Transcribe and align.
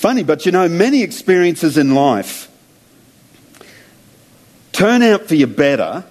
funny, 0.00 0.22
but 0.22 0.46
you 0.46 0.52
know, 0.52 0.66
many 0.66 1.02
experiences 1.02 1.76
in 1.76 1.94
life 1.94 2.50
turn 4.72 5.02
out 5.02 5.26
for 5.26 5.34
you 5.34 5.46
better. 5.46 6.04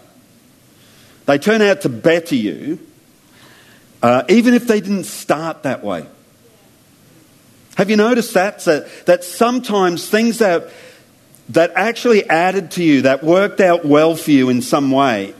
They 1.25 1.39
turn 1.39 1.63
out 1.63 1.81
to 1.81 1.89
better 1.89 2.35
you, 2.35 2.77
uh, 4.03 4.25
even 4.29 4.53
if 4.53 4.67
they 4.67 4.79
didn't 4.79 5.05
start 5.05 5.63
that 5.63 5.83
way. 5.83 6.05
Have 7.77 7.89
you 7.89 7.95
noticed 7.95 8.35
that? 8.35 8.59
That, 8.65 9.05
that 9.07 9.23
sometimes 9.23 10.07
things 10.07 10.37
that, 10.37 10.69
that 11.49 11.71
actually 11.75 12.29
added 12.29 12.69
to 12.71 12.83
you, 12.83 13.01
that 13.03 13.23
worked 13.23 13.59
out 13.59 13.85
well 13.85 14.15
for 14.15 14.29
you 14.29 14.49
in 14.49 14.61
some 14.61 14.91
way, 14.91 15.33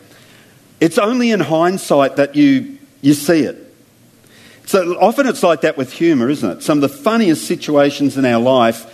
it's 0.80 0.98
only 0.98 1.30
in 1.30 1.40
hindsight 1.40 2.16
that 2.16 2.36
you, 2.36 2.80
you 3.02 3.14
see 3.14 3.42
it. 3.44 3.69
So 4.70 4.94
often 5.00 5.26
it's 5.26 5.42
like 5.42 5.62
that 5.62 5.78
with 5.78 5.92
humour, 5.92 6.30
isn't 6.30 6.58
it? 6.58 6.62
Some 6.62 6.78
of 6.78 6.82
the 6.84 6.96
funniest 6.96 7.48
situations 7.48 8.20
in 8.20 8.26
our 8.26 8.40
life 8.40 8.86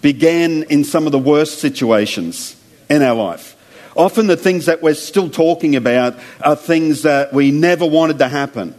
began 0.00 0.62
in 0.62 0.84
some 0.84 1.04
of 1.04 1.12
the 1.12 1.18
worst 1.18 1.58
situations 1.58 2.56
in 2.88 3.02
our 3.02 3.14
life. 3.14 3.54
Often 3.94 4.28
the 4.28 4.38
things 4.38 4.64
that 4.64 4.80
we're 4.80 4.94
still 4.94 5.28
talking 5.28 5.76
about 5.76 6.18
are 6.40 6.56
things 6.56 7.02
that 7.02 7.34
we 7.34 7.50
never 7.50 7.84
wanted 7.84 8.20
to 8.20 8.28
happen. 8.28 8.74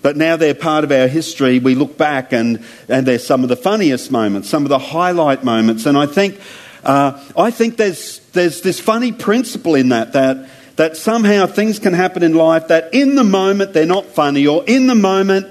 But 0.00 0.16
now 0.16 0.36
they're 0.36 0.54
part 0.54 0.84
of 0.84 0.92
our 0.92 1.08
history. 1.08 1.58
We 1.58 1.74
look 1.74 1.98
back 1.98 2.32
and, 2.32 2.64
and 2.88 3.04
they're 3.04 3.18
some 3.18 3.42
of 3.42 3.48
the 3.48 3.56
funniest 3.56 4.12
moments, 4.12 4.48
some 4.48 4.62
of 4.62 4.68
the 4.68 4.78
highlight 4.78 5.42
moments. 5.42 5.86
And 5.86 5.98
I 5.98 6.06
think, 6.06 6.40
uh, 6.84 7.20
I 7.36 7.50
think 7.50 7.78
there's, 7.78 8.20
there's 8.30 8.60
this 8.60 8.78
funny 8.78 9.10
principle 9.10 9.74
in 9.74 9.88
that, 9.88 10.12
that, 10.12 10.48
that 10.78 10.96
somehow 10.96 11.44
things 11.44 11.80
can 11.80 11.92
happen 11.92 12.22
in 12.22 12.34
life 12.34 12.68
that 12.68 12.94
in 12.94 13.16
the 13.16 13.24
moment 13.24 13.72
they're 13.72 13.84
not 13.84 14.06
funny 14.06 14.46
or 14.46 14.62
in 14.68 14.86
the 14.86 14.94
moment 14.94 15.48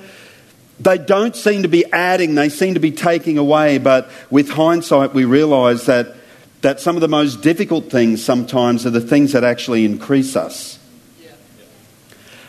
they 0.80 0.98
don't 0.98 1.36
seem 1.36 1.64
to 1.64 1.68
be 1.68 1.86
adding, 1.92 2.36
they 2.36 2.48
seem 2.48 2.76
to 2.76 2.80
be 2.80 2.92
taking 2.92 3.38
away. 3.38 3.78
But 3.78 4.10
with 4.30 4.50
hindsight, 4.50 5.14
we 5.14 5.26
realise 5.26 5.86
that, 5.88 6.16
that 6.62 6.80
some 6.80 6.96
of 6.96 7.02
the 7.02 7.10
most 7.10 7.42
difficult 7.42 7.92
things 7.92 8.24
sometimes 8.24 8.86
are 8.86 8.90
the 8.90 9.02
things 9.02 9.34
that 9.34 9.44
actually 9.44 9.84
increase 9.84 10.38
us. 10.38 10.80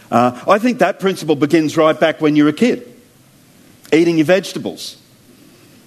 Uh, 0.08 0.40
I 0.46 0.60
think 0.60 0.78
that 0.78 1.00
principle 1.00 1.34
begins 1.34 1.76
right 1.76 1.98
back 1.98 2.20
when 2.20 2.36
you're 2.36 2.48
a 2.48 2.52
kid, 2.52 2.94
eating 3.92 4.18
your 4.18 4.26
vegetables, 4.26 4.98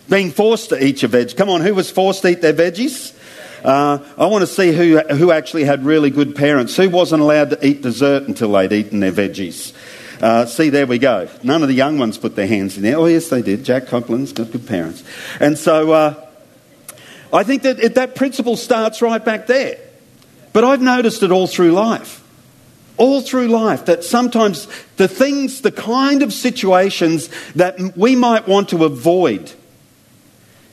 being 0.09 0.29
forced 0.29 0.69
to 0.69 0.83
eat 0.83 1.03
your 1.03 1.09
veg. 1.09 1.37
Come 1.37 1.47
on, 1.47 1.61
who 1.61 1.73
was 1.73 1.89
forced 1.89 2.23
to 2.23 2.27
eat 2.27 2.41
their 2.41 2.53
veggies? 2.53 3.17
Uh, 3.63 3.99
I 4.17 4.25
want 4.25 4.41
to 4.41 4.47
see 4.47 4.71
who, 4.71 4.99
who 4.99 5.31
actually 5.31 5.65
had 5.65 5.85
really 5.85 6.09
good 6.09 6.35
parents. 6.35 6.75
Who 6.75 6.89
wasn't 6.89 7.21
allowed 7.21 7.51
to 7.51 7.65
eat 7.65 7.81
dessert 7.81 8.23
until 8.23 8.51
they'd 8.51 8.71
eaten 8.71 8.99
their 8.99 9.11
veggies? 9.11 9.73
Uh, 10.19 10.45
see, 10.45 10.69
there 10.69 10.87
we 10.87 10.99
go. 10.99 11.27
None 11.43 11.61
of 11.61 11.67
the 11.67 11.75
young 11.75 11.97
ones 11.97 12.17
put 12.17 12.35
their 12.35 12.47
hands 12.47 12.77
in 12.77 12.83
there. 12.83 12.97
Oh, 12.97 13.05
yes, 13.05 13.29
they 13.29 13.41
did. 13.41 13.63
Jack 13.63 13.87
Copeland's 13.87 14.33
got 14.33 14.51
good 14.51 14.67
parents. 14.67 15.03
And 15.39 15.57
so 15.57 15.91
uh, 15.91 16.27
I 17.33 17.43
think 17.43 17.63
that 17.63 17.79
it, 17.79 17.95
that 17.95 18.15
principle 18.15 18.55
starts 18.55 19.01
right 19.01 19.23
back 19.23 19.47
there. 19.47 19.79
But 20.53 20.63
I've 20.63 20.81
noticed 20.81 21.23
it 21.23 21.31
all 21.31 21.47
through 21.47 21.71
life 21.71 22.21
all 22.97 23.21
through 23.21 23.47
life 23.47 23.85
that 23.85 24.03
sometimes 24.03 24.67
the 24.97 25.07
things, 25.07 25.61
the 25.61 25.71
kind 25.71 26.21
of 26.21 26.31
situations 26.31 27.29
that 27.55 27.97
we 27.97 28.15
might 28.15 28.47
want 28.47 28.69
to 28.69 28.85
avoid 28.85 29.51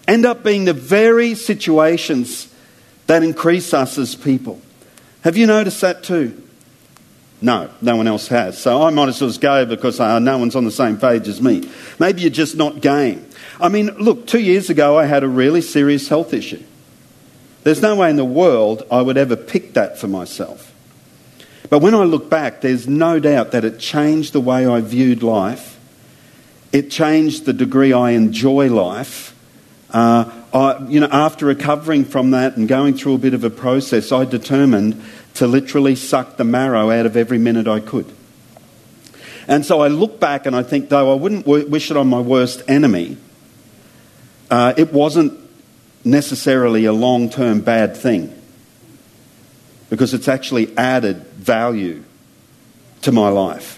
end 0.06 0.27
up 0.27 0.45
being 0.45 0.67
the 0.67 0.75
very 0.75 1.34
situations 1.34 2.52
that 3.09 3.23
increase 3.23 3.75
us 3.75 3.98
as 3.98 4.14
people. 4.14 4.61
Have 5.23 5.37
you 5.37 5.47
noticed 5.47 5.81
that 5.81 6.05
too? 6.05 6.41
No, 7.41 7.70
no 7.81 7.97
one 7.97 8.06
else 8.06 8.28
has. 8.28 8.59
So 8.59 8.83
I 8.83 8.91
might 8.91 9.09
as 9.09 9.20
well 9.20 9.33
go 9.33 9.67
because 9.67 10.01
uh, 10.01 10.19
no 10.19 10.39
one's 10.39 10.56
on 10.56 10.64
the 10.64 10.70
same 10.70 10.98
page 10.98 11.29
as 11.29 11.41
me. 11.41 11.69
Maybe 11.98 12.23
you're 12.23 12.31
just 12.31 12.56
not 12.56 12.81
game. 12.81 13.29
I 13.61 13.69
mean, 13.69 13.86
look, 13.98 14.27
two 14.27 14.41
years 14.41 14.70
ago 14.70 14.97
I 14.98 15.06
had 15.06 15.25
a 15.25 15.29
really 15.29 15.61
serious 15.61 16.09
health 16.09 16.33
issue. 16.33 16.62
There's 17.64 17.83
no 17.83 17.97
way 17.97 18.11
in 18.11 18.17
the 18.17 18.25
world 18.25 18.84
I 18.91 19.03
would 19.03 19.17
ever 19.17 19.36
pick 19.36 19.75
that 19.75 19.98
for 19.98 20.09
myself. 20.09 20.75
But 21.70 21.81
when 21.81 21.95
I 21.95 22.05
look 22.05 22.31
back, 22.31 22.61
there's 22.61 22.89
no 22.89 23.20
doubt 23.20 23.52
that 23.52 23.64
it 23.64 23.79
changed 23.79 24.33
the 24.33 24.40
way 24.40 24.67
I 24.67 24.80
viewed 24.80 25.23
life. 25.23 25.79
It 26.73 26.90
changed 26.90 27.45
the 27.45 27.52
degree 27.52 27.92
I 27.92 28.11
enjoy 28.11 28.69
life. 28.70 29.35
Uh, 29.91 30.31
I, 30.53 30.85
you 30.89 31.01
know, 31.01 31.09
after 31.11 31.47
recovering 31.47 32.05
from 32.05 32.33
that 32.33 32.57
and 32.57 32.69
going 32.69 32.95
through 32.95 33.15
a 33.15 33.19
bit 33.19 33.35
of 33.35 33.45
a 33.45 33.51
process, 33.51 34.13
I 34.13 34.25
determined 34.25 35.03
to 35.35 35.47
literally 35.47 35.95
suck 35.95 36.37
the 36.37 36.45
marrow 36.45 36.91
out 36.91 37.07
of 37.07 37.17
every 37.17 37.39
minute 37.39 37.67
I 37.67 37.81
could. 37.81 38.13
And 39.47 39.65
so 39.65 39.81
I 39.81 39.89
look 39.89 40.21
back 40.21 40.45
and 40.45 40.55
I 40.55 40.63
think, 40.63 40.91
though 40.91 41.11
I 41.11 41.15
wouldn't 41.15 41.47
wish 41.47 41.91
it 41.91 41.97
on 41.97 42.07
my 42.07 42.21
worst 42.21 42.63
enemy, 42.69 43.17
uh, 44.51 44.75
it 44.77 44.93
wasn't 44.93 45.39
necessarily 46.05 46.85
a 46.85 46.93
long 46.93 47.31
term 47.31 47.61
bad 47.61 47.97
thing 47.97 48.35
because 49.91 50.13
it's 50.13 50.29
actually 50.29 50.77
added 50.77 51.17
value 51.35 52.05
to 53.03 53.13
my 53.13 53.29
life. 53.29 53.77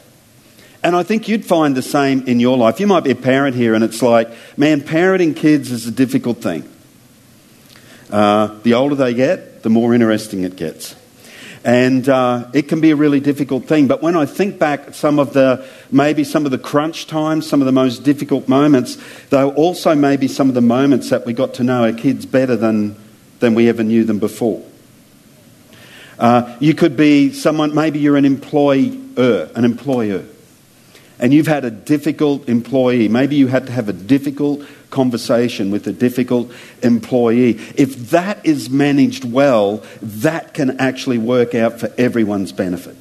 And 0.82 0.96
I 0.96 1.02
think 1.02 1.28
you'd 1.28 1.44
find 1.44 1.76
the 1.76 1.82
same 1.82 2.26
in 2.26 2.40
your 2.40 2.56
life. 2.56 2.80
You 2.80 2.86
might 2.86 3.04
be 3.04 3.10
a 3.10 3.16
parent 3.16 3.54
here, 3.54 3.74
and 3.74 3.84
it's 3.84 4.00
like, 4.00 4.30
man, 4.56 4.80
parenting 4.80 5.36
kids 5.36 5.70
is 5.70 5.86
a 5.86 5.90
difficult 5.90 6.38
thing. 6.38 6.68
Uh, 8.10 8.58
the 8.62 8.74
older 8.74 8.94
they 8.94 9.12
get, 9.12 9.62
the 9.62 9.70
more 9.70 9.94
interesting 9.94 10.42
it 10.44 10.56
gets. 10.56 10.96
And 11.62 12.08
uh, 12.08 12.48
it 12.54 12.68
can 12.68 12.80
be 12.80 12.90
a 12.90 12.96
really 12.96 13.20
difficult 13.20 13.66
thing. 13.66 13.86
But 13.86 14.00
when 14.00 14.16
I 14.16 14.24
think 14.24 14.58
back 14.58 14.94
some 14.94 15.18
of 15.18 15.34
the, 15.34 15.68
maybe 15.90 16.24
some 16.24 16.46
of 16.46 16.50
the 16.50 16.58
crunch 16.58 17.06
times, 17.06 17.46
some 17.46 17.60
of 17.60 17.66
the 17.66 17.72
most 17.72 18.02
difficult 18.02 18.48
moments, 18.48 18.96
though 19.28 19.52
also 19.52 19.94
maybe 19.94 20.26
some 20.26 20.48
of 20.48 20.54
the 20.54 20.62
moments 20.62 21.10
that 21.10 21.26
we 21.26 21.34
got 21.34 21.54
to 21.54 21.62
know 21.62 21.84
our 21.84 21.92
kids 21.92 22.24
better 22.24 22.56
than, 22.56 22.96
than 23.40 23.54
we 23.54 23.68
ever 23.68 23.82
knew 23.82 24.04
them 24.04 24.18
before. 24.18 24.64
Uh, 26.18 26.56
you 26.60 26.74
could 26.74 26.96
be 26.96 27.32
someone, 27.32 27.74
maybe 27.74 27.98
you're 27.98 28.16
an 28.16 28.24
employer, 28.24 28.90
an 29.54 29.64
employer, 29.66 30.24
and 31.20 31.34
you've 31.34 31.46
had 31.46 31.64
a 31.64 31.70
difficult 31.70 32.48
employee. 32.48 33.08
Maybe 33.08 33.36
you 33.36 33.46
had 33.46 33.66
to 33.66 33.72
have 33.72 33.88
a 33.88 33.92
difficult 33.92 34.66
conversation 34.90 35.70
with 35.70 35.86
a 35.86 35.92
difficult 35.92 36.50
employee. 36.82 37.60
If 37.76 38.10
that 38.10 38.44
is 38.44 38.70
managed 38.70 39.24
well, 39.24 39.84
that 40.00 40.54
can 40.54 40.80
actually 40.80 41.18
work 41.18 41.54
out 41.54 41.78
for 41.78 41.92
everyone's 41.98 42.52
benefit. 42.52 42.96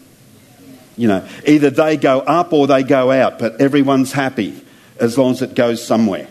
You 0.97 1.07
know, 1.07 1.27
either 1.47 1.69
they 1.69 1.95
go 1.95 2.19
up 2.19 2.51
or 2.51 2.67
they 2.67 2.83
go 2.83 3.09
out, 3.09 3.39
but 3.39 3.61
everyone's 3.61 4.11
happy 4.11 4.61
as 4.99 5.17
long 5.17 5.31
as 5.31 5.41
it 5.41 5.55
goes 5.55 5.85
somewhere. 5.85 6.27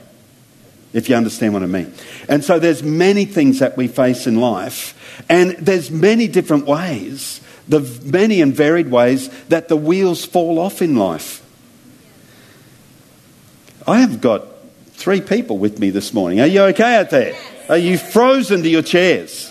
If 0.93 1.09
you 1.09 1.17
understand 1.17 1.55
what 1.55 1.63
I 1.63 1.67
mean. 1.67 1.93
And 2.29 2.45
so 2.45 2.59
there's 2.59 2.83
many 2.83 3.25
things 3.25 3.59
that 3.61 3.77
we 3.77 3.89
face 3.89 4.27
in 4.27 4.41
life 4.41 4.95
and 5.29 5.53
there's 5.53 5.91
many 5.91 6.29
different 6.29 6.67
ways, 6.67 7.41
the 7.67 7.81
many 8.05 8.41
and 8.41 8.55
varied 8.55 8.91
ways 8.91 9.29
that 9.49 9.69
the 9.69 9.77
wheels 9.77 10.25
fall 10.25 10.59
off 10.59 10.83
in 10.83 10.97
life. 10.97 11.45
I 13.89 14.01
have 14.01 14.21
got 14.21 14.47
three 14.89 15.23
people 15.23 15.57
with 15.57 15.79
me 15.79 15.89
this 15.89 16.13
morning. 16.13 16.41
Are 16.41 16.47
you 16.47 16.61
okay 16.65 16.97
out 16.97 17.09
there? 17.09 17.35
Are 17.71 17.79
you 17.79 17.97
frozen 17.97 18.63
to 18.63 18.69
your 18.69 18.83
chairs? 18.83 19.51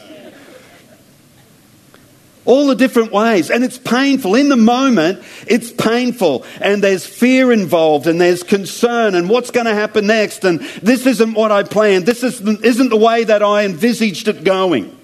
All 2.46 2.68
the 2.68 2.76
different 2.76 3.12
ways. 3.12 3.50
And 3.50 3.64
it's 3.64 3.80
painful. 3.80 4.36
In 4.36 4.50
the 4.50 4.56
moment, 4.56 5.24
it's 5.48 5.72
painful. 5.72 6.46
And 6.62 6.84
there's 6.84 7.04
fear 7.04 7.52
involved 7.52 8.06
and 8.06 8.22
there's 8.22 8.44
concern 8.44 9.16
and 9.16 9.28
what's 9.28 9.50
going 9.50 9.66
to 9.66 9.74
happen 9.74 10.06
next. 10.06 10.46
And 10.46 10.60
this 10.84 11.08
isn't 11.08 11.34
what 11.34 11.52
I 11.52 11.64
planned. 11.64 12.06
This 12.06 12.24
isn't 12.24 12.90
the 12.90 12.96
way 12.96 13.24
that 13.24 13.42
I 13.42 13.66
envisaged 13.66 14.28
it 14.28 14.44
going. 14.44 14.96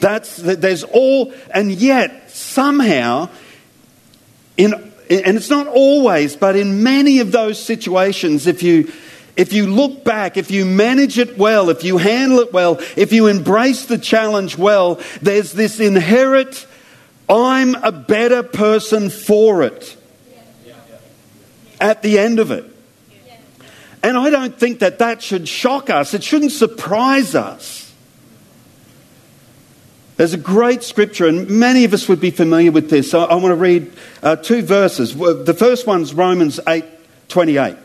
That's, 0.00 0.36
there's 0.36 0.84
all, 0.84 1.32
and 1.50 1.72
yet 1.72 2.30
somehow, 2.30 3.30
in, 4.58 4.92
and 5.10 5.36
it's 5.36 5.50
not 5.50 5.66
always, 5.66 6.36
but 6.36 6.56
in 6.56 6.82
many 6.82 7.20
of 7.20 7.32
those 7.32 7.62
situations, 7.62 8.46
if 8.46 8.62
you, 8.62 8.92
if 9.36 9.52
you 9.52 9.66
look 9.66 10.04
back, 10.04 10.36
if 10.36 10.50
you 10.50 10.64
manage 10.64 11.18
it 11.18 11.38
well, 11.38 11.70
if 11.70 11.84
you 11.84 11.96
handle 11.98 12.40
it 12.40 12.52
well, 12.52 12.78
if 12.96 13.12
you 13.12 13.26
embrace 13.26 13.86
the 13.86 13.98
challenge 13.98 14.58
well, 14.58 15.00
there's 15.22 15.52
this 15.52 15.80
inherent, 15.80 16.66
I'm 17.28 17.74
a 17.76 17.92
better 17.92 18.42
person 18.42 19.10
for 19.10 19.62
it 19.62 19.96
at 21.80 22.02
the 22.02 22.18
end 22.18 22.38
of 22.38 22.50
it. 22.50 22.64
And 24.02 24.16
I 24.16 24.30
don't 24.30 24.58
think 24.58 24.80
that 24.80 25.00
that 25.00 25.22
should 25.22 25.48
shock 25.48 25.90
us. 25.90 26.14
It 26.14 26.22
shouldn't 26.22 26.52
surprise 26.52 27.34
us. 27.34 27.87
There's 30.18 30.34
a 30.34 30.36
great 30.36 30.82
scripture, 30.82 31.28
and 31.28 31.48
many 31.48 31.84
of 31.84 31.94
us 31.94 32.08
would 32.08 32.18
be 32.18 32.32
familiar 32.32 32.72
with 32.72 32.90
this. 32.90 33.08
So 33.08 33.20
I 33.20 33.36
want 33.36 33.52
to 33.52 33.54
read 33.54 33.92
uh, 34.20 34.34
two 34.34 34.62
verses. 34.62 35.16
The 35.16 35.54
first 35.56 35.86
one's 35.86 36.12
Romans 36.12 36.58
8 36.66 36.84
28. 37.28 37.76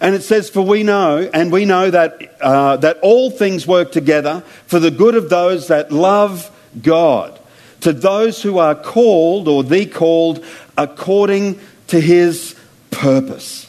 And 0.00 0.14
it 0.14 0.22
says, 0.22 0.48
For 0.48 0.62
we 0.62 0.84
know, 0.84 1.28
and 1.34 1.50
we 1.50 1.64
know 1.64 1.90
that, 1.90 2.36
uh, 2.40 2.76
that 2.76 2.98
all 3.02 3.28
things 3.28 3.66
work 3.66 3.90
together 3.90 4.42
for 4.68 4.78
the 4.78 4.92
good 4.92 5.16
of 5.16 5.28
those 5.30 5.66
that 5.66 5.90
love 5.90 6.48
God, 6.80 7.40
to 7.80 7.92
those 7.92 8.40
who 8.40 8.58
are 8.58 8.76
called, 8.76 9.48
or 9.48 9.64
the 9.64 9.84
called, 9.84 10.44
according 10.76 11.58
to 11.88 12.00
his 12.00 12.54
purpose. 12.92 13.64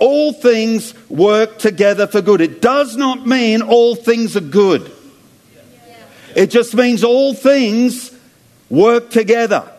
all 0.00 0.32
things 0.32 0.94
work 1.08 1.60
together 1.60 2.08
for 2.08 2.20
good. 2.20 2.40
It 2.40 2.60
does 2.60 2.96
not 2.96 3.24
mean 3.24 3.62
all 3.62 3.94
things 3.94 4.36
are 4.36 4.40
good. 4.40 4.90
It 6.34 6.50
just 6.50 6.74
means 6.74 7.04
all 7.04 7.34
things 7.34 8.10
work 8.70 9.10
together. 9.10 9.70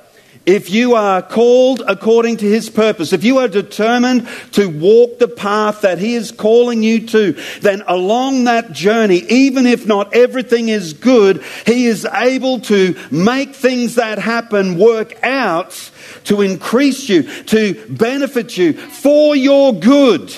If 0.45 0.69
you 0.69 0.95
are 0.95 1.21
called 1.21 1.81
according 1.87 2.37
to 2.37 2.45
his 2.45 2.69
purpose, 2.69 3.13
if 3.13 3.23
you 3.23 3.37
are 3.37 3.47
determined 3.47 4.27
to 4.51 4.67
walk 4.67 5.17
the 5.17 5.29
path 5.29 5.81
that 5.81 5.99
he 5.99 6.15
is 6.15 6.33
calling 6.33 6.83
you 6.83 7.07
to, 7.07 7.31
then 7.61 7.81
along 7.87 8.43
that 8.43 8.73
journey, 8.73 9.19
even 9.29 9.65
if 9.65 9.87
not 9.87 10.13
everything 10.13 10.67
is 10.67 10.91
good, 10.91 11.41
he 11.65 11.85
is 11.85 12.05
able 12.05 12.59
to 12.61 12.93
make 13.09 13.55
things 13.55 13.95
that 13.95 14.19
happen 14.19 14.77
work 14.77 15.17
out 15.23 15.91
to 16.25 16.41
increase 16.41 17.07
you, 17.07 17.23
to 17.43 17.75
benefit 17.87 18.57
you 18.57 18.73
for 18.73 19.37
your 19.37 19.73
good. 19.73 20.35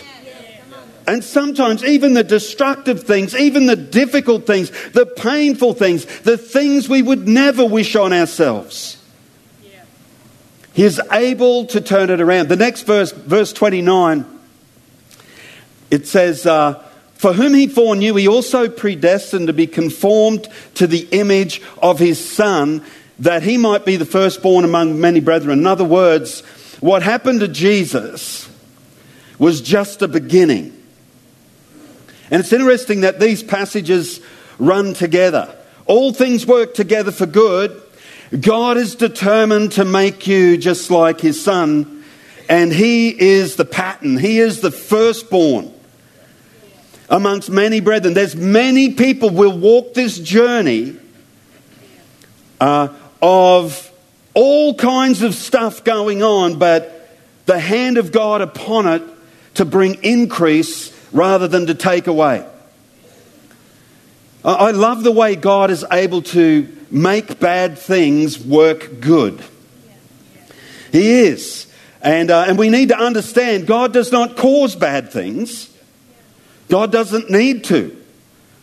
And 1.08 1.24
sometimes 1.24 1.84
even 1.84 2.14
the 2.14 2.24
destructive 2.24 3.04
things, 3.04 3.36
even 3.36 3.68
the 3.68 3.76
difficult 3.76 4.48
things, 4.48 4.72
the 4.92 5.06
painful 5.06 5.74
things, 5.74 6.06
the 6.22 6.38
things 6.38 6.90
we 6.90 7.02
would 7.02 7.28
never 7.28 7.64
wish 7.66 7.96
on 7.96 8.12
ourselves 8.12 8.98
he 10.76 10.84
is 10.84 11.02
able 11.10 11.66
to 11.68 11.80
turn 11.80 12.10
it 12.10 12.20
around. 12.20 12.50
The 12.50 12.58
next 12.58 12.82
verse, 12.82 13.14
verse 13.14 13.54
29, 13.54 14.26
it 15.90 16.06
says, 16.06 16.46
uh, 16.46 16.84
For 17.14 17.32
whom 17.32 17.54
he 17.54 17.68
foreknew, 17.68 18.14
he 18.16 18.28
also 18.28 18.68
predestined 18.68 19.48
to 19.48 19.54
be 19.54 19.68
conformed 19.68 20.50
to 20.74 20.86
the 20.86 21.08
image 21.12 21.62
of 21.82 21.98
his 21.98 22.30
Son, 22.30 22.84
that 23.20 23.42
he 23.42 23.56
might 23.56 23.86
be 23.86 23.96
the 23.96 24.06
firstborn 24.06 24.66
among 24.66 25.00
many 25.00 25.22
brethren. 25.22 25.60
In 25.60 25.66
other 25.66 25.86
words, 25.86 26.42
what 26.82 27.04
happened 27.04 27.40
to 27.40 27.48
Jesus 27.48 28.50
was 29.40 29.62
just 29.62 30.02
a 30.02 30.10
beginning. 30.10 30.75
And 32.32 32.40
it's 32.40 32.54
interesting 32.54 33.02
that 33.02 33.20
these 33.20 33.44
passages 33.44 34.20
run 34.58 34.94
together. 34.94 35.56
All 35.86 36.14
things 36.14 36.48
work 36.48 36.74
together 36.74 37.12
for 37.12 37.26
good 37.26 37.82
God 38.40 38.78
is 38.78 38.96
determined 38.96 39.74
to 39.74 39.86
make 39.86 40.26
you 40.28 40.58
just 40.58 40.90
like 40.90 41.22
his 41.22 41.42
son, 41.42 42.04
and 42.50 42.72
he 42.74 43.10
is 43.10 43.56
the 43.56 43.66
pattern, 43.66 44.18
he 44.18 44.40
is 44.40 44.62
the 44.62 44.72
firstborn 44.72 45.72
amongst 47.08 47.50
many 47.50 47.82
brethren. 47.82 48.16
There's 48.16 48.36
many 48.36 48.94
people 48.94 49.30
will 49.30 49.56
walk 49.56 49.94
this 49.94 50.18
journey 50.18 50.98
uh, 52.60 52.90
of 53.22 53.92
all 54.34 54.74
kinds 54.74 55.22
of 55.22 55.36
stuff 55.36 55.84
going 55.84 56.24
on, 56.24 56.58
but 56.58 57.16
the 57.46 57.60
hand 57.60 57.98
of 57.98 58.12
God 58.12 58.42
upon 58.42 58.88
it 58.88 59.04
to 59.54 59.66
bring 59.66 60.04
increase 60.04 60.92
rather 61.16 61.48
than 61.48 61.66
to 61.68 61.74
take 61.74 62.08
away. 62.08 62.46
I 64.44 64.72
love 64.72 65.04
the 65.04 65.12
way 65.12 65.36
God 65.36 65.72
is 65.72 65.84
able 65.92 66.22
to 66.22 66.68
make 66.92 67.40
bad 67.40 67.80
things 67.80 68.38
work 68.38 69.00
good. 69.00 69.44
He 70.92 71.22
is. 71.22 71.66
And, 72.02 72.30
uh, 72.30 72.46
and 72.48 72.60
we 72.60 72.70
need 72.70 72.90
to 72.90 72.98
understand 72.98 73.66
God 73.66 73.92
does 73.92 74.12
not 74.12 74.38
cause 74.38 74.76
bad 74.76 75.12
things, 75.12 75.76
God 76.70 76.92
doesn't 76.92 77.32
need 77.32 77.64
to. 77.66 78.00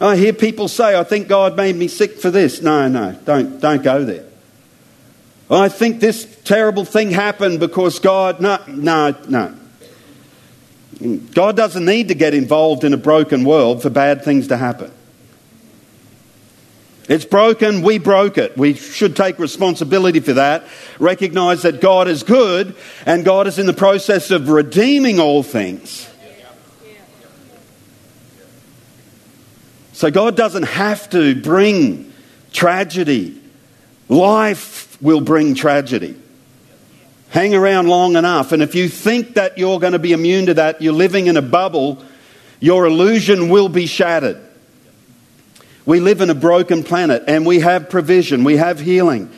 I 0.01 0.17
hear 0.17 0.33
people 0.33 0.69
say, 0.69 0.99
I 0.99 1.05
think 1.05 1.29
God 1.29 1.57
made 1.57 1.77
me 1.77 1.89
sick 1.89 2.19
for 2.19 2.31
this. 2.31 2.61
No, 2.61 2.89
no, 2.89 3.13
don't, 3.25 3.61
don't 3.61 3.83
go 3.83 4.05
there. 4.05 4.27
I 5.51 5.69
think 5.69 6.01
this 6.01 6.25
terrible 6.45 6.85
thing 6.85 7.11
happened 7.11 7.61
because 7.61 7.99
God. 7.99 8.41
No, 8.41 8.59
no, 8.69 9.15
no. 9.29 9.55
God 11.03 11.57
doesn't 11.57 11.85
need 11.85 12.09
to 12.09 12.15
get 12.15 12.35
involved 12.35 12.85
in 12.85 12.95
a 12.95 12.97
broken 12.97 13.45
world 13.45 13.83
for 13.83 13.91
bad 13.91 14.25
things 14.25 14.49
to 14.49 14.57
happen. 14.57 14.93
It's 17.09 17.25
broken, 17.25 17.83
we 17.83 17.99
broke 17.99 18.39
it. 18.39 18.57
We 18.57 18.75
should 18.75 19.17
take 19.17 19.39
responsibility 19.39 20.21
for 20.21 20.35
that. 20.35 20.65
Recognize 21.01 21.63
that 21.63 21.81
God 21.81 22.07
is 22.07 22.23
good 22.23 22.77
and 23.05 23.25
God 23.25 23.47
is 23.49 23.59
in 23.59 23.67
the 23.67 23.73
process 23.73 24.31
of 24.31 24.49
redeeming 24.49 25.19
all 25.19 25.43
things. 25.43 26.09
So 29.93 30.11
God 30.11 30.37
doesn't 30.37 30.65
have 30.65 31.11
to 31.11 31.41
bring 31.41 32.13
tragedy. 32.53 33.41
Life 34.09 35.01
will 35.03 35.21
bring 35.21 35.55
tragedy. 35.55 36.22
Hang 37.33 37.55
around 37.55 37.89
long 37.89 38.17
enough, 38.17 38.53
and 38.53 38.63
if 38.63 38.75
you 38.75 38.91
think 38.91 39.35
that 39.35 39.57
you're 39.57 39.81
going 39.81 39.95
to 39.95 39.99
be 39.99 40.13
immune 40.13 40.47
to 40.47 40.55
that, 40.55 40.83
you're 40.83 40.93
living 40.93 41.29
in 41.29 41.39
a 41.39 41.43
bubble, 41.43 42.05
your 42.61 42.85
illusion 42.85 43.49
will 43.49 43.71
be 43.71 43.87
shattered. 43.87 44.39
We 45.87 45.99
live 45.99 46.21
in 46.21 46.29
a 46.29 46.35
broken 46.35 46.85
planet 46.85 47.25
and 47.27 47.47
we 47.47 47.61
have 47.61 47.89
provision, 47.89 48.45
we 48.45 48.59
have 48.59 48.79
healing. 48.81 49.31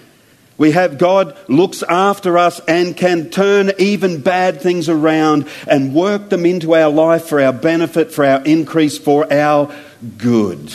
We 0.57 0.73
have 0.73 0.99
God 0.99 1.37
looks 1.49 1.85
after 1.85 2.37
us 2.37 2.61
and 2.67 2.97
can 2.97 3.31
turn 3.31 3.73
even 3.79 4.21
bad 4.21 4.61
things 4.61 4.89
around 4.89 5.49
and 5.67 5.95
work 5.95 6.31
them 6.31 6.47
into 6.47 6.75
our 6.75 6.91
life 6.91 7.27
for 7.27 7.41
our 7.41 7.53
benefit, 7.53 8.13
for 8.13 8.25
our 8.25 8.43
increase, 8.45 8.99
for 8.99 9.33
our 9.33 9.75
good. 10.19 10.73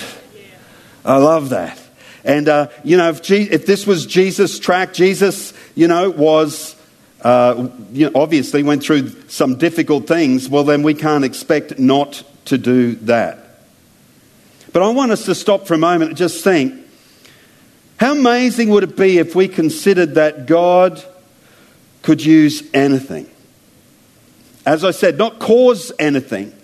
I 1.05 1.17
love 1.17 1.49
that. 1.49 1.79
And, 2.23 2.47
uh, 2.49 2.69
you 2.83 2.95
know, 2.97 3.09
if, 3.09 3.21
Je- 3.21 3.49
if, 3.49 3.65
this 3.65 3.85
was 3.85 4.05
Jesus' 4.05 4.57
track, 4.59 4.93
Jesus, 4.93 5.53
you 5.75 5.87
know, 5.87 6.09
was, 6.09 6.75
uh, 7.21 7.69
you 7.91 8.09
know, 8.09 8.21
obviously 8.21 8.63
went 8.63 8.83
through 8.83 9.09
some 9.29 9.57
difficult 9.57 10.07
things, 10.07 10.47
well, 10.47 10.63
then 10.63 10.83
we 10.83 10.93
can't 10.93 11.25
expect 11.25 11.77
not 11.77 12.23
to 12.45 12.57
do 12.57 12.95
that. 12.95 13.61
But 14.71 14.83
I 14.83 14.89
want 14.89 15.11
us 15.11 15.25
to 15.25 15.35
stop 15.35 15.67
for 15.67 15.73
a 15.73 15.77
moment 15.77 16.09
and 16.09 16.17
just 16.17 16.43
think 16.43 16.85
how 17.99 18.13
amazing 18.13 18.69
would 18.69 18.83
it 18.83 18.95
be 18.95 19.17
if 19.17 19.35
we 19.35 19.49
considered 19.49 20.15
that 20.15 20.45
God 20.45 21.03
could 22.01 22.23
use 22.23 22.63
anything? 22.73 23.29
As 24.65 24.85
I 24.85 24.91
said, 24.91 25.17
not 25.17 25.39
cause 25.39 25.91
anything, 25.99 26.55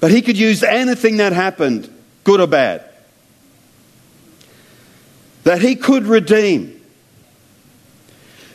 but 0.00 0.10
He 0.10 0.22
could 0.22 0.36
use 0.36 0.64
anything 0.64 1.18
that 1.18 1.32
happened, 1.32 1.92
good 2.24 2.40
or 2.40 2.48
bad. 2.48 2.84
That 5.44 5.62
He 5.62 5.76
could 5.76 6.06
redeem, 6.06 6.79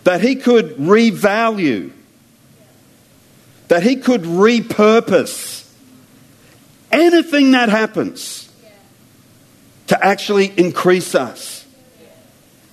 that 0.05 0.21
He 0.21 0.35
could 0.35 0.77
revalue, 0.77 1.91
that 3.67 3.83
He 3.83 3.97
could 3.97 4.21
repurpose 4.21 5.69
anything 6.91 7.51
that 7.51 7.69
happens 7.69 8.49
to 9.87 10.05
actually 10.05 10.53
increase 10.57 11.13
us. 11.13 11.65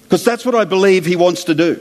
Because 0.03 0.25
that's 0.25 0.45
what 0.45 0.55
I 0.55 0.65
believe 0.65 1.05
He 1.05 1.17
wants 1.17 1.45
to 1.45 1.55
do. 1.55 1.81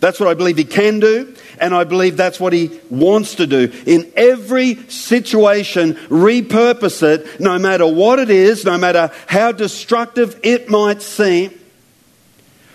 That's 0.00 0.18
what 0.18 0.28
I 0.28 0.34
believe 0.34 0.56
He 0.56 0.64
can 0.64 0.98
do, 0.98 1.36
and 1.60 1.72
I 1.72 1.84
believe 1.84 2.16
that's 2.16 2.40
what 2.40 2.52
He 2.52 2.80
wants 2.90 3.36
to 3.36 3.46
do. 3.46 3.70
In 3.86 4.12
every 4.16 4.76
situation, 4.88 5.94
repurpose 6.08 7.02
it, 7.02 7.40
no 7.40 7.58
matter 7.60 7.86
what 7.86 8.18
it 8.18 8.30
is, 8.30 8.64
no 8.64 8.76
matter 8.76 9.12
how 9.28 9.52
destructive 9.52 10.40
it 10.42 10.68
might 10.68 11.00
seem, 11.00 11.59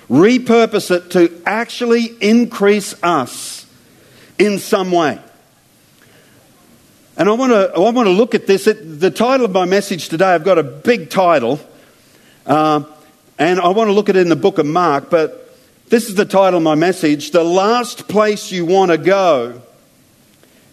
repurpose 0.09 0.91
it 0.91 1.11
to 1.11 1.41
actually 1.45 2.05
increase 2.21 2.95
us 3.03 3.65
in 4.37 4.59
some 4.59 4.91
way. 4.91 5.19
And 7.17 7.29
I 7.29 7.33
want 7.33 7.51
to, 7.51 7.71
I 7.73 7.79
want 7.79 8.07
to 8.07 8.11
look 8.11 8.35
at 8.35 8.45
this. 8.45 8.65
The 8.65 9.11
title 9.11 9.45
of 9.45 9.51
my 9.51 9.65
message 9.65 10.09
today, 10.09 10.25
I've 10.25 10.43
got 10.43 10.57
a 10.57 10.63
big 10.63 11.09
title, 11.09 11.59
uh, 12.45 12.83
and 13.39 13.59
I 13.59 13.69
want 13.69 13.87
to 13.87 13.93
look 13.93 14.09
at 14.09 14.15
it 14.15 14.21
in 14.21 14.29
the 14.29 14.35
book 14.35 14.57
of 14.57 14.65
Mark, 14.65 15.09
but 15.09 15.57
this 15.87 16.09
is 16.09 16.15
the 16.15 16.25
title 16.25 16.57
of 16.57 16.63
my 16.63 16.75
message. 16.75 17.31
The 17.31 17.43
last 17.43 18.07
place 18.07 18.51
you 18.51 18.65
want 18.65 18.91
to 18.91 18.97
go 18.97 19.61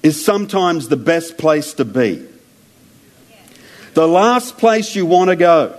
is 0.02 0.24
sometimes 0.24 0.88
the 0.88 0.96
best 0.96 1.38
place 1.38 1.74
to 1.74 1.84
be. 1.84 2.26
The 3.94 4.08
last 4.08 4.56
place 4.56 4.96
you 4.96 5.04
want 5.04 5.28
to 5.28 5.36
go 5.36 5.78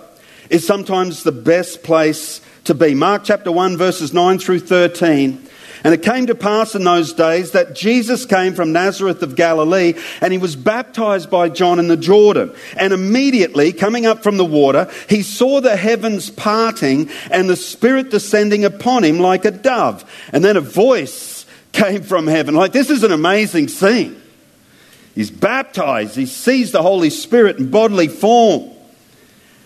is 0.50 0.66
sometimes 0.66 1.24
the 1.24 1.32
best 1.32 1.84
place 1.84 2.42
to 2.66 2.74
be. 2.74 2.96
Mark 2.96 3.24
chapter 3.24 3.52
1, 3.52 3.78
verses 3.78 4.14
9 4.14 4.40
through 4.40 4.60
13 4.60 5.50
and 5.84 5.94
it 5.94 6.02
came 6.02 6.28
to 6.28 6.36
pass 6.36 6.76
in 6.76 6.84
those 6.86 7.12
days 7.12 7.52
that 7.52 7.76
Jesus 7.76 8.26
came 8.26 8.54
from 8.54 8.72
Nazareth 8.72 9.22
of 9.22 9.36
Galilee 9.36 9.96
and 10.22 10.32
he 10.32 10.40
was 10.40 10.56
baptized 10.56 11.30
by 11.30 11.50
John 11.50 11.78
in 11.78 11.90
the 11.90 11.98
Jordan. 11.98 12.54
And 12.78 12.94
immediately, 12.94 13.74
coming 13.74 14.06
up 14.06 14.24
from 14.24 14.38
the 14.38 14.46
water, 14.46 14.90
he 15.10 15.24
saw 15.24 15.60
the 15.60 15.76
heavens 15.76 16.30
parting 16.30 17.10
and 17.30 17.50
the 17.50 17.58
Spirit 17.58 18.12
descending 18.12 18.64
upon 18.64 19.04
him 19.04 19.20
like 19.20 19.44
a 19.44 19.52
dove. 19.52 20.10
And 20.32 20.44
then 20.44 20.56
a 20.56 20.62
voice 20.62 21.46
came 21.74 22.04
from 22.04 22.28
heaven. 22.28 22.56
Like, 22.56 22.72
this 22.72 22.90
is 22.90 23.04
an 23.04 23.12
amazing 23.12 23.68
scene. 23.68 24.22
He's 25.16 25.32
baptized, 25.32 26.16
he 26.16 26.26
sees 26.26 26.72
the 26.72 26.82
Holy 26.82 27.10
Spirit 27.10 27.60
in 27.60 27.70
bodily 27.70 28.08
form. 28.08 28.73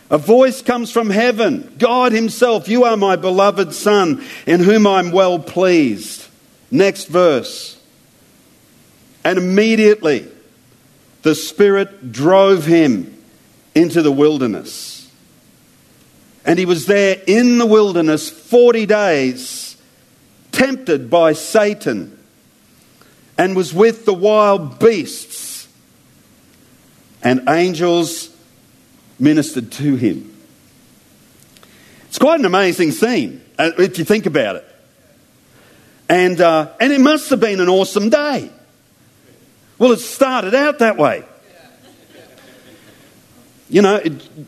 A 0.10 0.18
voice 0.18 0.62
comes 0.62 0.92
from 0.92 1.10
heaven 1.10 1.74
God 1.78 2.12
Himself, 2.12 2.68
you 2.68 2.86
are 2.86 2.98
my 2.98 3.16
beloved 3.16 3.74
Son, 3.74 4.24
in 4.46 4.62
whom 4.62 4.88
I'm 4.88 5.12
well 5.12 5.40
pleased. 5.40 6.26
Next 6.72 7.06
verse. 7.06 7.80
And 9.24 9.38
immediately 9.38 10.28
the 11.24 11.36
Spirit 11.36 12.14
drove 12.14 12.66
him 12.66 13.22
into 13.76 14.02
the 14.02 14.12
wilderness. 14.12 15.12
And 16.46 16.58
he 16.58 16.66
was 16.66 16.86
there 16.86 17.22
in 17.28 17.58
the 17.58 17.66
wilderness 17.66 18.30
40 18.30 18.86
days, 18.86 19.76
tempted 20.54 21.10
by 21.10 21.34
Satan, 21.34 22.18
and 23.38 23.58
was 23.58 23.74
with 23.74 24.06
the 24.06 24.14
wild 24.14 24.80
beasts. 24.80 25.68
And 27.22 27.50
angels 27.50 28.34
ministered 29.20 29.72
to 29.74 29.96
him. 29.96 30.34
It's 32.08 32.20
quite 32.20 32.40
an 32.40 32.46
amazing 32.46 32.92
scene 32.92 33.42
uh, 33.60 33.72
if 33.78 34.00
you 34.00 34.06
think 34.06 34.26
about 34.26 34.58
it. 34.58 34.66
And, 36.10 36.40
uh, 36.40 36.72
and 36.80 36.94
it 36.94 37.02
must 37.02 37.30
have 37.32 37.40
been 37.40 37.60
an 37.60 37.70
awesome 37.70 38.10
day. 38.10 38.50
Well, 39.78 39.92
it 39.92 40.00
started 40.00 40.56
out 40.56 40.80
that 40.80 40.98
way. 40.98 41.24
You 43.70 43.82
know, 43.82 44.02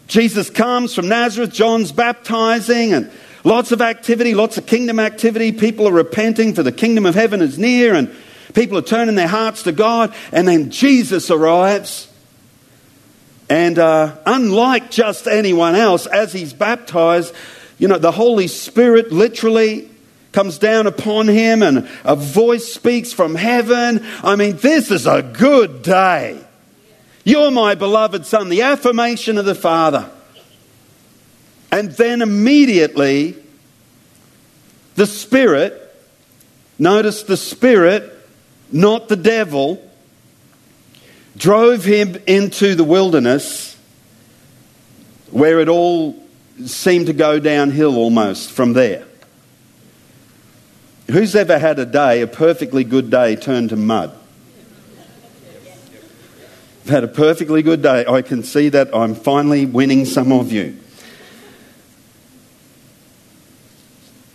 Jesus 0.07 0.49
comes 0.49 0.95
from 0.95 1.09
Nazareth, 1.09 1.51
John's 1.51 1.91
baptizing, 1.91 2.93
and 2.93 3.11
lots 3.43 3.73
of 3.73 3.81
activity, 3.81 4.33
lots 4.33 4.57
of 4.57 4.65
kingdom 4.65 4.97
activity. 4.99 5.51
People 5.51 5.87
are 5.87 5.93
repenting, 5.93 6.53
for 6.53 6.63
the 6.63 6.71
kingdom 6.71 7.05
of 7.05 7.15
heaven 7.15 7.41
is 7.41 7.59
near, 7.59 7.93
and 7.93 8.15
people 8.53 8.77
are 8.77 8.81
turning 8.81 9.15
their 9.15 9.27
hearts 9.27 9.63
to 9.63 9.73
God. 9.73 10.15
And 10.31 10.47
then 10.47 10.71
Jesus 10.71 11.29
arrives. 11.29 12.08
And 13.49 13.79
uh, 13.79 14.15
unlike 14.27 14.91
just 14.91 15.27
anyone 15.27 15.75
else, 15.75 16.05
as 16.05 16.31
he's 16.31 16.53
baptized, 16.53 17.33
you 17.79 17.87
know, 17.87 17.97
the 17.97 18.11
Holy 18.11 18.47
Spirit 18.47 19.11
literally 19.11 19.89
comes 20.31 20.59
down 20.59 20.85
upon 20.85 21.27
him 21.27 21.63
and 21.63 21.89
a 22.03 22.15
voice 22.15 22.71
speaks 22.71 23.11
from 23.11 23.33
heaven. 23.33 24.05
I 24.23 24.35
mean, 24.35 24.57
this 24.57 24.91
is 24.91 25.07
a 25.07 25.23
good 25.23 25.81
day. 25.81 26.39
You're 27.23 27.51
my 27.51 27.73
beloved 27.73 28.25
Son, 28.25 28.49
the 28.49 28.61
affirmation 28.61 29.39
of 29.39 29.45
the 29.45 29.55
Father. 29.55 30.09
And 31.71 31.91
then 31.91 32.21
immediately, 32.21 33.35
the 34.95 35.07
Spirit, 35.07 35.95
notice 36.77 37.23
the 37.23 37.37
Spirit, 37.37 38.13
not 38.71 39.07
the 39.07 39.15
devil, 39.15 39.88
drove 41.39 41.85
him 41.85 42.17
into 42.27 42.75
the 42.75 42.83
wilderness 42.83 43.77
where 45.31 45.59
it 45.61 45.69
all 45.69 46.21
seemed 46.65 47.07
to 47.07 47.13
go 47.13 47.39
downhill 47.39 47.95
almost 47.95 48.51
from 48.51 48.73
there. 48.73 49.05
Who's 51.09 51.35
ever 51.35 51.57
had 51.57 51.79
a 51.79 51.85
day, 51.85 52.21
a 52.21 52.27
perfectly 52.27 52.83
good 52.83 53.09
day, 53.09 53.35
turn 53.35 53.69
to 53.69 53.75
mud? 53.75 54.15
I've 56.83 56.89
had 56.89 57.03
a 57.03 57.07
perfectly 57.07 57.63
good 57.63 57.81
day. 57.81 58.05
I 58.05 58.21
can 58.21 58.43
see 58.43 58.69
that 58.69 58.93
I'm 58.93 59.15
finally 59.15 59.65
winning 59.65 60.05
some 60.05 60.31
of 60.31 60.51
you. 60.51 60.77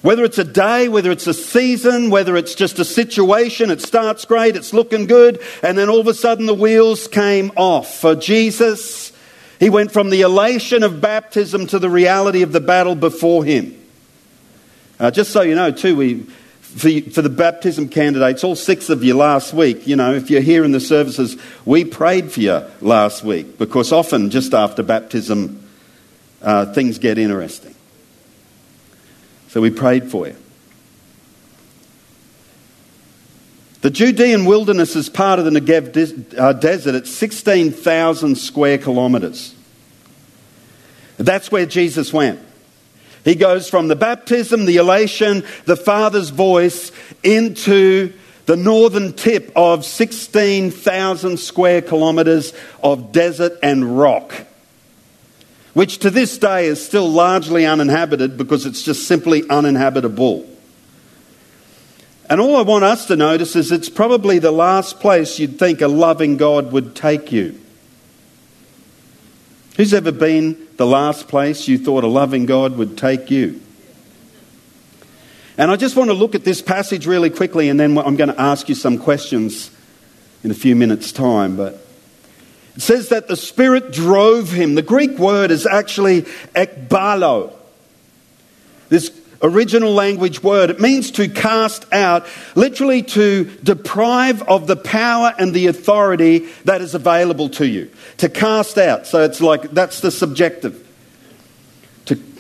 Whether 0.04 0.24
it's 0.24 0.36
a 0.36 0.44
day, 0.44 0.88
whether 0.88 1.10
it's 1.10 1.26
a 1.26 1.32
season, 1.32 2.10
whether 2.10 2.36
it's 2.36 2.54
just 2.54 2.78
a 2.78 2.84
situation, 2.84 3.70
it 3.70 3.80
starts 3.80 4.26
great, 4.26 4.54
it's 4.54 4.74
looking 4.74 5.06
good, 5.06 5.40
and 5.62 5.78
then 5.78 5.88
all 5.88 5.98
of 5.98 6.06
a 6.06 6.12
sudden 6.12 6.44
the 6.44 6.52
wheels 6.52 7.08
came 7.08 7.50
off. 7.56 8.02
For 8.02 8.14
Jesus, 8.14 9.12
he 9.58 9.70
went 9.70 9.92
from 9.92 10.10
the 10.10 10.20
elation 10.20 10.82
of 10.82 11.00
baptism 11.00 11.68
to 11.68 11.78
the 11.78 11.88
reality 11.88 12.42
of 12.42 12.52
the 12.52 12.60
battle 12.60 12.94
before 12.94 13.46
him. 13.46 13.82
Uh, 15.00 15.10
just 15.10 15.32
so 15.32 15.40
you 15.40 15.54
know, 15.54 15.70
too, 15.70 15.96
we 15.96 16.26
for, 16.60 16.90
for 17.10 17.22
the 17.22 17.30
baptism 17.30 17.88
candidates, 17.88 18.44
all 18.44 18.56
six 18.56 18.90
of 18.90 19.02
you 19.02 19.14
last 19.14 19.54
week, 19.54 19.86
you 19.86 19.96
know, 19.96 20.12
if 20.12 20.28
you're 20.28 20.42
here 20.42 20.64
in 20.64 20.72
the 20.72 20.80
services, 20.80 21.38
we 21.64 21.82
prayed 21.82 22.30
for 22.30 22.40
you 22.40 22.62
last 22.82 23.24
week 23.24 23.56
because 23.56 23.90
often 23.90 24.28
just 24.28 24.52
after 24.52 24.82
baptism, 24.82 25.66
uh, 26.42 26.74
things 26.74 26.98
get 26.98 27.16
interesting. 27.16 27.73
So 29.54 29.60
we 29.60 29.70
prayed 29.70 30.10
for 30.10 30.26
you. 30.26 30.34
The 33.82 33.90
Judean 33.90 34.46
wilderness 34.46 34.96
is 34.96 35.08
part 35.08 35.38
of 35.38 35.44
the 35.44 35.52
Negev 35.52 36.36
uh, 36.36 36.54
desert. 36.54 36.96
It's 36.96 37.10
16,000 37.12 38.34
square 38.34 38.78
kilometres. 38.78 39.54
That's 41.18 41.52
where 41.52 41.66
Jesus 41.66 42.12
went. 42.12 42.40
He 43.22 43.36
goes 43.36 43.70
from 43.70 43.86
the 43.86 43.94
baptism, 43.94 44.64
the 44.64 44.78
elation, 44.78 45.44
the 45.66 45.76
Father's 45.76 46.30
voice 46.30 46.90
into 47.22 48.12
the 48.46 48.56
northern 48.56 49.12
tip 49.12 49.52
of 49.54 49.84
16,000 49.84 51.36
square 51.36 51.80
kilometres 51.80 52.54
of 52.82 53.12
desert 53.12 53.52
and 53.62 54.00
rock, 54.00 54.34
which 55.74 55.98
to 55.98 56.10
this 56.10 56.38
day 56.38 56.66
is 56.66 56.84
still 56.84 57.08
largely 57.08 57.66
uninhabited 57.66 58.36
because 58.36 58.64
it's 58.64 58.82
just 58.82 59.06
simply 59.06 59.48
uninhabitable. 59.50 60.48
And 62.30 62.40
all 62.40 62.56
I 62.56 62.62
want 62.62 62.84
us 62.84 63.06
to 63.06 63.16
notice 63.16 63.54
is 63.54 63.70
it's 63.70 63.90
probably 63.90 64.38
the 64.38 64.52
last 64.52 64.98
place 65.00 65.38
you'd 65.38 65.58
think 65.58 65.80
a 65.80 65.88
loving 65.88 66.36
God 66.36 66.72
would 66.72 66.96
take 66.96 67.30
you. 67.32 67.60
Who's 69.76 69.92
ever 69.92 70.12
been 70.12 70.68
the 70.76 70.86
last 70.86 71.28
place 71.28 71.66
you 71.68 71.76
thought 71.76 72.04
a 72.04 72.08
loving 72.08 72.46
God 72.46 72.76
would 72.76 72.96
take 72.96 73.30
you? 73.30 73.60
And 75.58 75.70
I 75.70 75.76
just 75.76 75.96
want 75.96 76.10
to 76.10 76.14
look 76.14 76.34
at 76.34 76.44
this 76.44 76.62
passage 76.62 77.06
really 77.06 77.30
quickly, 77.30 77.68
and 77.68 77.78
then 77.78 77.98
I'm 77.98 78.16
going 78.16 78.30
to 78.30 78.40
ask 78.40 78.68
you 78.68 78.74
some 78.74 78.98
questions 78.98 79.70
in 80.42 80.50
a 80.50 80.54
few 80.54 80.74
minutes' 80.74 81.12
time. 81.12 81.56
But 81.56 81.83
it 82.76 82.82
says 82.82 83.10
that 83.10 83.28
the 83.28 83.36
Spirit 83.36 83.92
drove 83.92 84.50
him. 84.50 84.74
The 84.74 84.82
Greek 84.82 85.18
word 85.18 85.50
is 85.50 85.66
actually 85.66 86.22
ekbalo. 86.54 87.52
This 88.88 89.10
original 89.42 89.92
language 89.92 90.42
word. 90.42 90.70
It 90.70 90.80
means 90.80 91.12
to 91.12 91.28
cast 91.28 91.90
out, 91.92 92.26
literally 92.54 93.02
to 93.02 93.44
deprive 93.62 94.42
of 94.42 94.66
the 94.66 94.76
power 94.76 95.32
and 95.38 95.52
the 95.52 95.68
authority 95.68 96.46
that 96.64 96.80
is 96.80 96.94
available 96.94 97.50
to 97.50 97.66
you. 97.66 97.90
To 98.18 98.28
cast 98.28 98.78
out. 98.78 99.06
So 99.06 99.22
it's 99.22 99.40
like 99.40 99.70
that's 99.70 100.00
the 100.00 100.10
subjective. 100.10 100.83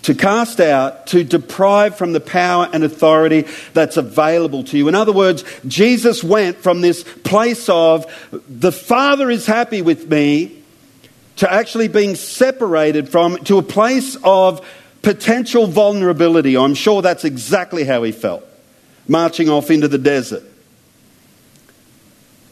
To, 0.04 0.14
cast 0.14 0.60
out, 0.60 1.06
to 1.08 1.24
deprive 1.24 1.96
from 1.96 2.12
the 2.12 2.20
power 2.20 2.68
and 2.70 2.84
authority 2.84 3.46
that's 3.72 3.96
available 3.96 4.62
to 4.64 4.76
you. 4.76 4.86
In 4.86 4.94
other 4.94 5.12
words, 5.12 5.44
Jesus 5.66 6.22
went 6.22 6.58
from 6.58 6.82
this 6.82 7.04
place 7.24 7.70
of 7.70 8.04
the 8.46 8.70
Father 8.70 9.30
is 9.30 9.46
happy 9.46 9.80
with 9.80 10.10
me 10.10 10.62
to 11.36 11.50
actually 11.50 11.88
being 11.88 12.16
separated 12.16 13.08
from, 13.08 13.38
to 13.44 13.56
a 13.56 13.62
place 13.62 14.16
of 14.22 14.66
potential 15.00 15.66
vulnerability. 15.66 16.56
I'm 16.56 16.74
sure 16.74 17.00
that's 17.00 17.24
exactly 17.24 17.84
how 17.84 18.02
he 18.02 18.12
felt, 18.12 18.44
marching 19.08 19.48
off 19.48 19.70
into 19.70 19.88
the 19.88 19.98
desert. 19.98 20.42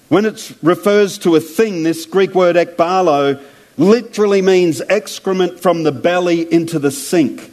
When 0.09 0.25
it 0.25 0.52
refers 0.62 1.18
to 1.18 1.37
a 1.37 1.40
thing, 1.40 1.82
this 1.82 2.06
Greek 2.06 2.35
word 2.35 2.56
ekbalo 2.56 3.42
literally 3.76 4.43
means 4.43 4.81
excrement 4.83 5.61
from 5.61 5.83
the 5.83 5.93
belly 5.93 6.52
into 6.52 6.79
the 6.79 6.91
sink. 6.91 7.50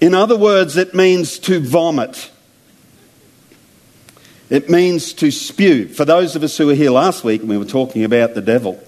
In 0.00 0.14
other 0.14 0.36
words, 0.36 0.76
it 0.76 0.94
means 0.94 1.38
to 1.40 1.60
vomit. 1.60 2.30
It 4.48 4.70
means 4.70 5.12
to 5.14 5.30
spew. 5.30 5.88
For 5.88 6.04
those 6.04 6.36
of 6.36 6.42
us 6.42 6.56
who 6.56 6.68
were 6.68 6.74
here 6.74 6.90
last 6.90 7.24
week 7.24 7.40
and 7.40 7.50
we 7.50 7.58
were 7.58 7.64
talking 7.64 8.04
about 8.04 8.34
the 8.34 8.40
devil, 8.40 8.82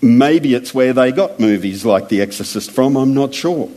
Maybe 0.00 0.54
it's 0.54 0.72
where 0.72 0.92
they 0.92 1.12
got 1.12 1.38
movies 1.40 1.84
like 1.84 2.08
The 2.08 2.20
Exorcist 2.20 2.70
from, 2.70 2.96
I'm 2.96 3.14
not 3.14 3.34
sure. 3.34 3.70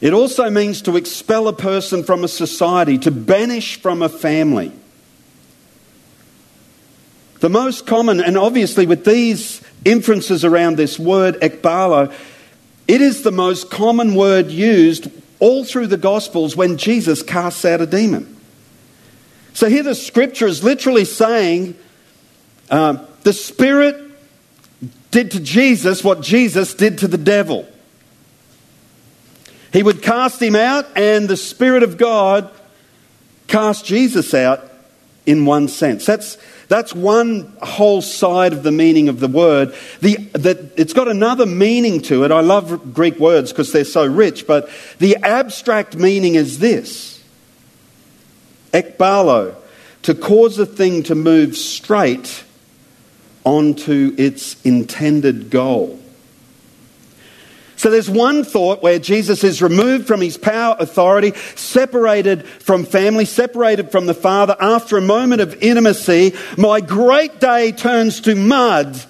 It 0.00 0.12
also 0.12 0.48
means 0.50 0.82
to 0.82 0.96
expel 0.96 1.48
a 1.48 1.52
person 1.52 2.04
from 2.04 2.24
a 2.24 2.28
society, 2.28 2.98
to 2.98 3.10
banish 3.10 3.80
from 3.80 4.02
a 4.02 4.08
family. 4.08 4.72
The 7.40 7.48
most 7.48 7.86
common, 7.86 8.20
and 8.20 8.36
obviously 8.36 8.86
with 8.86 9.04
these 9.04 9.62
inferences 9.84 10.44
around 10.44 10.76
this 10.76 10.98
word 10.98 11.36
ekbalo, 11.40 12.12
it 12.88 13.00
is 13.00 13.22
the 13.22 13.30
most 13.30 13.70
common 13.70 14.14
word 14.14 14.50
used 14.50 15.08
all 15.38 15.64
through 15.64 15.86
the 15.86 15.96
Gospels 15.96 16.56
when 16.56 16.76
Jesus 16.76 17.22
casts 17.22 17.64
out 17.64 17.80
a 17.80 17.86
demon. 17.86 18.36
So 19.52 19.68
here 19.68 19.82
the 19.82 19.94
scripture 19.94 20.46
is 20.46 20.64
literally 20.64 21.04
saying 21.04 21.76
uh, 22.70 23.04
the 23.22 23.32
Spirit 23.32 23.96
did 25.10 25.30
to 25.32 25.40
Jesus 25.40 26.02
what 26.02 26.22
Jesus 26.22 26.74
did 26.74 26.98
to 26.98 27.08
the 27.08 27.18
devil. 27.18 27.68
He 29.72 29.82
would 29.82 30.02
cast 30.02 30.40
him 30.42 30.56
out, 30.56 30.86
and 30.96 31.28
the 31.28 31.36
Spirit 31.36 31.82
of 31.82 31.98
God 31.98 32.50
cast 33.46 33.84
Jesus 33.84 34.34
out 34.34 34.67
in 35.28 35.44
one 35.44 35.68
sense. 35.68 36.06
That's, 36.06 36.38
that's 36.68 36.94
one 36.94 37.54
whole 37.60 38.00
side 38.00 38.54
of 38.54 38.62
the 38.62 38.72
meaning 38.72 39.10
of 39.10 39.20
the 39.20 39.28
word. 39.28 39.74
The, 40.00 40.16
the, 40.32 40.70
it's 40.74 40.94
got 40.94 41.06
another 41.06 41.44
meaning 41.44 42.00
to 42.02 42.24
it. 42.24 42.32
I 42.32 42.40
love 42.40 42.94
Greek 42.94 43.18
words 43.18 43.52
because 43.52 43.70
they're 43.70 43.84
so 43.84 44.06
rich, 44.06 44.46
but 44.46 44.70
the 44.98 45.16
abstract 45.16 45.96
meaning 45.96 46.34
is 46.34 46.60
this 46.60 47.22
ekbalo. 48.72 49.54
to 50.02 50.14
cause 50.14 50.58
a 50.58 50.64
thing 50.64 51.02
to 51.02 51.14
move 51.14 51.58
straight 51.58 52.44
onto 53.44 54.14
its 54.16 54.60
intended 54.62 55.50
goal. 55.50 56.00
So 57.78 57.90
there's 57.90 58.10
one 58.10 58.42
thought 58.42 58.82
where 58.82 58.98
Jesus 58.98 59.44
is 59.44 59.62
removed 59.62 60.08
from 60.08 60.20
his 60.20 60.36
power, 60.36 60.76
authority, 60.80 61.32
separated 61.54 62.44
from 62.44 62.84
family, 62.84 63.24
separated 63.24 63.92
from 63.92 64.06
the 64.06 64.14
Father. 64.14 64.56
After 64.58 64.98
a 64.98 65.00
moment 65.00 65.40
of 65.40 65.62
intimacy, 65.62 66.34
my 66.56 66.80
great 66.80 67.38
day 67.38 67.70
turns 67.70 68.20
to 68.22 68.34
mud. 68.34 69.00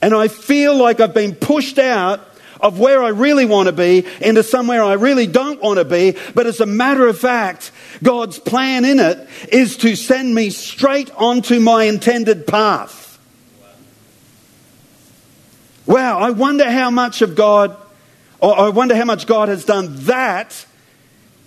And 0.00 0.14
I 0.14 0.28
feel 0.28 0.74
like 0.74 1.00
I've 1.00 1.12
been 1.12 1.34
pushed 1.34 1.78
out 1.78 2.26
of 2.62 2.78
where 2.78 3.02
I 3.02 3.08
really 3.08 3.44
want 3.44 3.66
to 3.66 3.72
be 3.72 4.06
into 4.22 4.42
somewhere 4.42 4.82
I 4.82 4.94
really 4.94 5.26
don't 5.26 5.60
want 5.60 5.78
to 5.78 5.84
be. 5.84 6.16
But 6.34 6.46
as 6.46 6.60
a 6.60 6.66
matter 6.66 7.06
of 7.06 7.18
fact, 7.18 7.72
God's 8.02 8.38
plan 8.38 8.86
in 8.86 9.00
it 9.00 9.28
is 9.52 9.76
to 9.78 9.96
send 9.96 10.34
me 10.34 10.48
straight 10.48 11.10
onto 11.14 11.60
my 11.60 11.84
intended 11.84 12.46
path. 12.46 13.09
Wow, 15.90 16.20
I 16.20 16.30
wonder 16.30 16.70
how 16.70 16.92
much 16.92 17.20
of 17.20 17.34
God, 17.34 17.76
or 18.38 18.56
I 18.56 18.68
wonder 18.68 18.94
how 18.94 19.04
much 19.04 19.26
God 19.26 19.48
has 19.48 19.64
done 19.64 19.88
that 20.04 20.64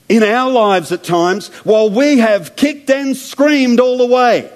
in 0.10 0.22
our 0.22 0.52
lives 0.52 0.92
at 0.92 1.02
times 1.02 1.48
while 1.64 1.90
we 1.90 2.18
have 2.18 2.58
kicked 2.58 2.90
and 2.90 3.16
screamed 3.16 3.80
all 3.80 3.98
the 3.98 4.06
way. 4.06 4.52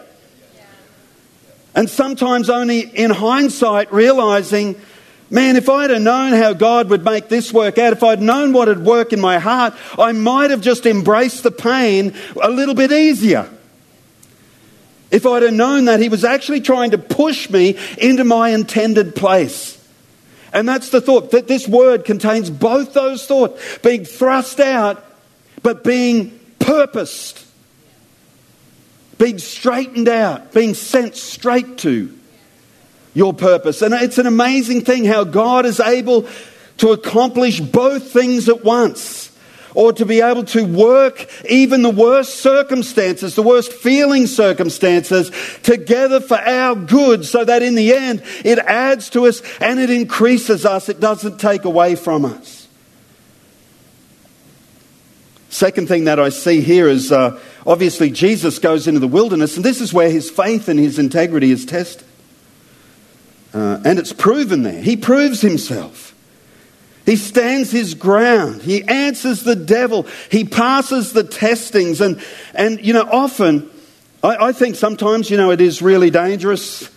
And 1.74 1.89
sometimes 1.89 2.50
only 2.50 2.82
in 2.82 3.12
hindsight 3.12 3.94
realizing, 3.94 4.75
man, 5.29 5.56
if 5.56 5.70
I'd 5.70 5.91
have 5.91 6.01
known 6.01 6.34
how 6.34 6.51
God 6.51 6.89
would 6.89 7.06
make 7.06 7.29
this 7.29 7.53
work 7.53 7.77
out, 7.77 7.94
if 7.94 8.03
I'd 8.03 8.22
known 8.22 8.51
what 8.51 8.67
would 8.67 8.84
work 8.84 9.13
in 9.13 9.22
my 9.22 9.39
heart, 9.39 9.74
I 9.98 10.12
might 10.12 10.51
have 10.51 10.60
just 10.60 10.86
embraced 10.86 11.44
the 11.44 11.51
pain 11.51 12.13
a 12.41 12.50
little 12.50 12.75
bit 12.75 12.91
easier. 12.91 13.50
If 15.12 15.25
I'd 15.25 15.44
have 15.44 15.53
known 15.53 15.86
that 15.86 16.01
He 16.01 16.10
was 16.10 16.25
actually 16.25 16.60
trying 16.60 16.91
to 16.91 16.98
push 16.98 17.50
me 17.50 17.77
into 17.98 18.25
my 18.25 18.50
intended 18.50 19.15
place. 19.15 19.76
And 20.53 20.67
that's 20.67 20.89
the 20.89 21.01
thought 21.01 21.31
that 21.31 21.47
this 21.47 21.67
word 21.67 22.05
contains 22.05 22.49
both 22.49 22.93
those 22.93 23.25
thoughts. 23.25 23.79
Being 23.79 24.05
thrust 24.05 24.59
out, 24.59 25.03
but 25.61 25.83
being 25.83 26.39
purposed, 26.59 27.45
being 29.17 29.39
straightened 29.39 30.07
out, 30.07 30.53
being 30.53 30.73
sent 30.73 31.15
straight 31.15 31.77
to 31.79 32.13
your 33.13 33.33
purpose. 33.33 33.81
And 33.81 33.93
it's 33.93 34.17
an 34.17 34.27
amazing 34.27 34.81
thing 34.81 35.05
how 35.05 35.23
God 35.23 35.65
is 35.65 35.79
able 35.79 36.27
to 36.77 36.91
accomplish 36.91 37.59
both 37.59 38.11
things 38.11 38.47
at 38.47 38.63
once 38.63 39.26
or 39.74 39.93
to 39.93 40.05
be 40.05 40.21
able 40.21 40.43
to 40.43 40.65
work 40.65 41.27
even 41.50 41.81
the 41.81 41.89
worst 41.89 42.36
circumstances, 42.39 43.36
the 43.36 43.43
worst 43.43 43.71
feeling 43.71 44.27
circumstances 44.27 45.31
together 45.63 46.19
for 46.19 46.38
our 46.38 46.75
good 46.75 47.25
so 47.25 47.43
that 47.43 47.63
in 47.63 47.75
the 47.75 47.93
end 47.93 48.24
it 48.43 48.59
adds 48.59 49.09
to 49.09 49.27
us 49.27 49.41
and 49.59 49.79
it 49.79 49.89
increases 49.89 50.65
us. 50.65 50.89
It 50.89 51.00
doesn't 51.00 51.39
take 51.39 51.65
away 51.65 51.95
from 51.95 52.25
us. 52.25 52.67
Second 55.50 55.88
thing 55.88 56.05
that 56.05 56.19
I 56.19 56.29
see 56.29 56.62
here 56.62 56.88
is 56.88 57.12
uh, 57.12 57.39
obviously 57.65 58.12
Jesus 58.12 58.59
goes 58.59 58.88
into 58.88 59.00
the 59.00 59.07
wilderness, 59.07 59.55
and 59.55 59.65
this 59.65 59.81
is 59.81 59.93
where 59.93 60.09
his 60.09 60.29
faith 60.29 60.67
and 60.67 60.79
his 60.79 61.00
integrity 61.00 61.51
is 61.51 61.65
tested. 61.65 62.05
Uh, 63.53 63.81
and 63.86 63.97
it's 63.97 64.13
proven 64.13 64.63
there. 64.63 64.81
He 64.81 64.97
proves 64.97 65.41
himself. 65.41 66.06
He 67.07 67.15
stands 67.15 67.71
his 67.71 67.93
ground. 67.93 68.61
He 68.61 68.83
answers 68.83 69.41
the 69.41 69.55
devil. 69.55 70.05
He 70.29 70.43
passes 70.43 71.13
the 71.13 71.23
testings. 71.23 72.01
And, 72.01 72.21
and 72.53 72.85
you 72.85 72.91
know, 72.91 73.07
often, 73.09 73.69
I, 74.21 74.47
I 74.47 74.51
think 74.51 74.75
sometimes, 74.75 75.31
you 75.31 75.37
know, 75.37 75.51
it 75.51 75.61
is 75.61 75.81
really 75.81 76.09
dangerous 76.09 76.89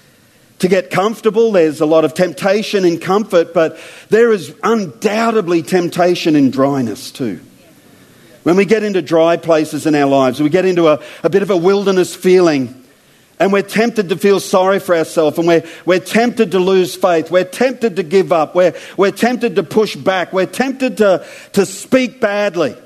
to 0.59 0.67
get 0.67 0.90
comfortable. 0.90 1.52
There's 1.52 1.81
a 1.81 1.87
lot 1.87 2.05
of 2.05 2.12
temptation 2.12 2.85
in 2.85 2.99
comfort, 2.99 3.54
but 3.54 3.78
there 4.08 4.32
is 4.32 4.52
undoubtedly 4.65 5.63
temptation 5.63 6.35
in 6.35 6.50
dryness 6.50 7.13
too. 7.13 7.39
When 8.43 8.56
we 8.56 8.65
get 8.65 8.82
into 8.82 9.02
dry 9.02 9.37
places 9.37 9.87
in 9.87 9.95
our 9.95 10.08
lives, 10.08 10.43
we 10.43 10.49
get 10.49 10.65
into 10.65 10.89
a, 10.89 11.00
a 11.23 11.30
bit 11.30 11.43
of 11.43 11.50
a 11.50 11.56
wilderness 11.56 12.17
feeling. 12.17 12.79
And 13.41 13.55
we're 13.55 13.63
tempted 13.63 14.11
to 14.11 14.17
feel 14.19 14.39
sorry 14.39 14.79
for 14.79 14.95
ourselves 14.95 15.39
and 15.39 15.49
we're, 15.49 15.65
we're 15.87 15.99
tempted 15.99 16.53
to 16.53 16.59
lose 16.59 16.95
faith. 16.95 17.31
We're 17.31 17.45
tempted 17.45 17.97
to 17.97 18.03
give 18.03 18.33
up. 18.33 18.55
We're, 18.55 18.75
we're 18.99 19.13
tempted 19.13 19.57
to 19.57 19.63
push 19.63 19.97
back. 19.97 20.35
We're 20.35 20.45
tempted 20.45 20.99
to, 20.99 21.26
to 21.55 21.65
speak 21.65 22.21
badly. 22.21 22.76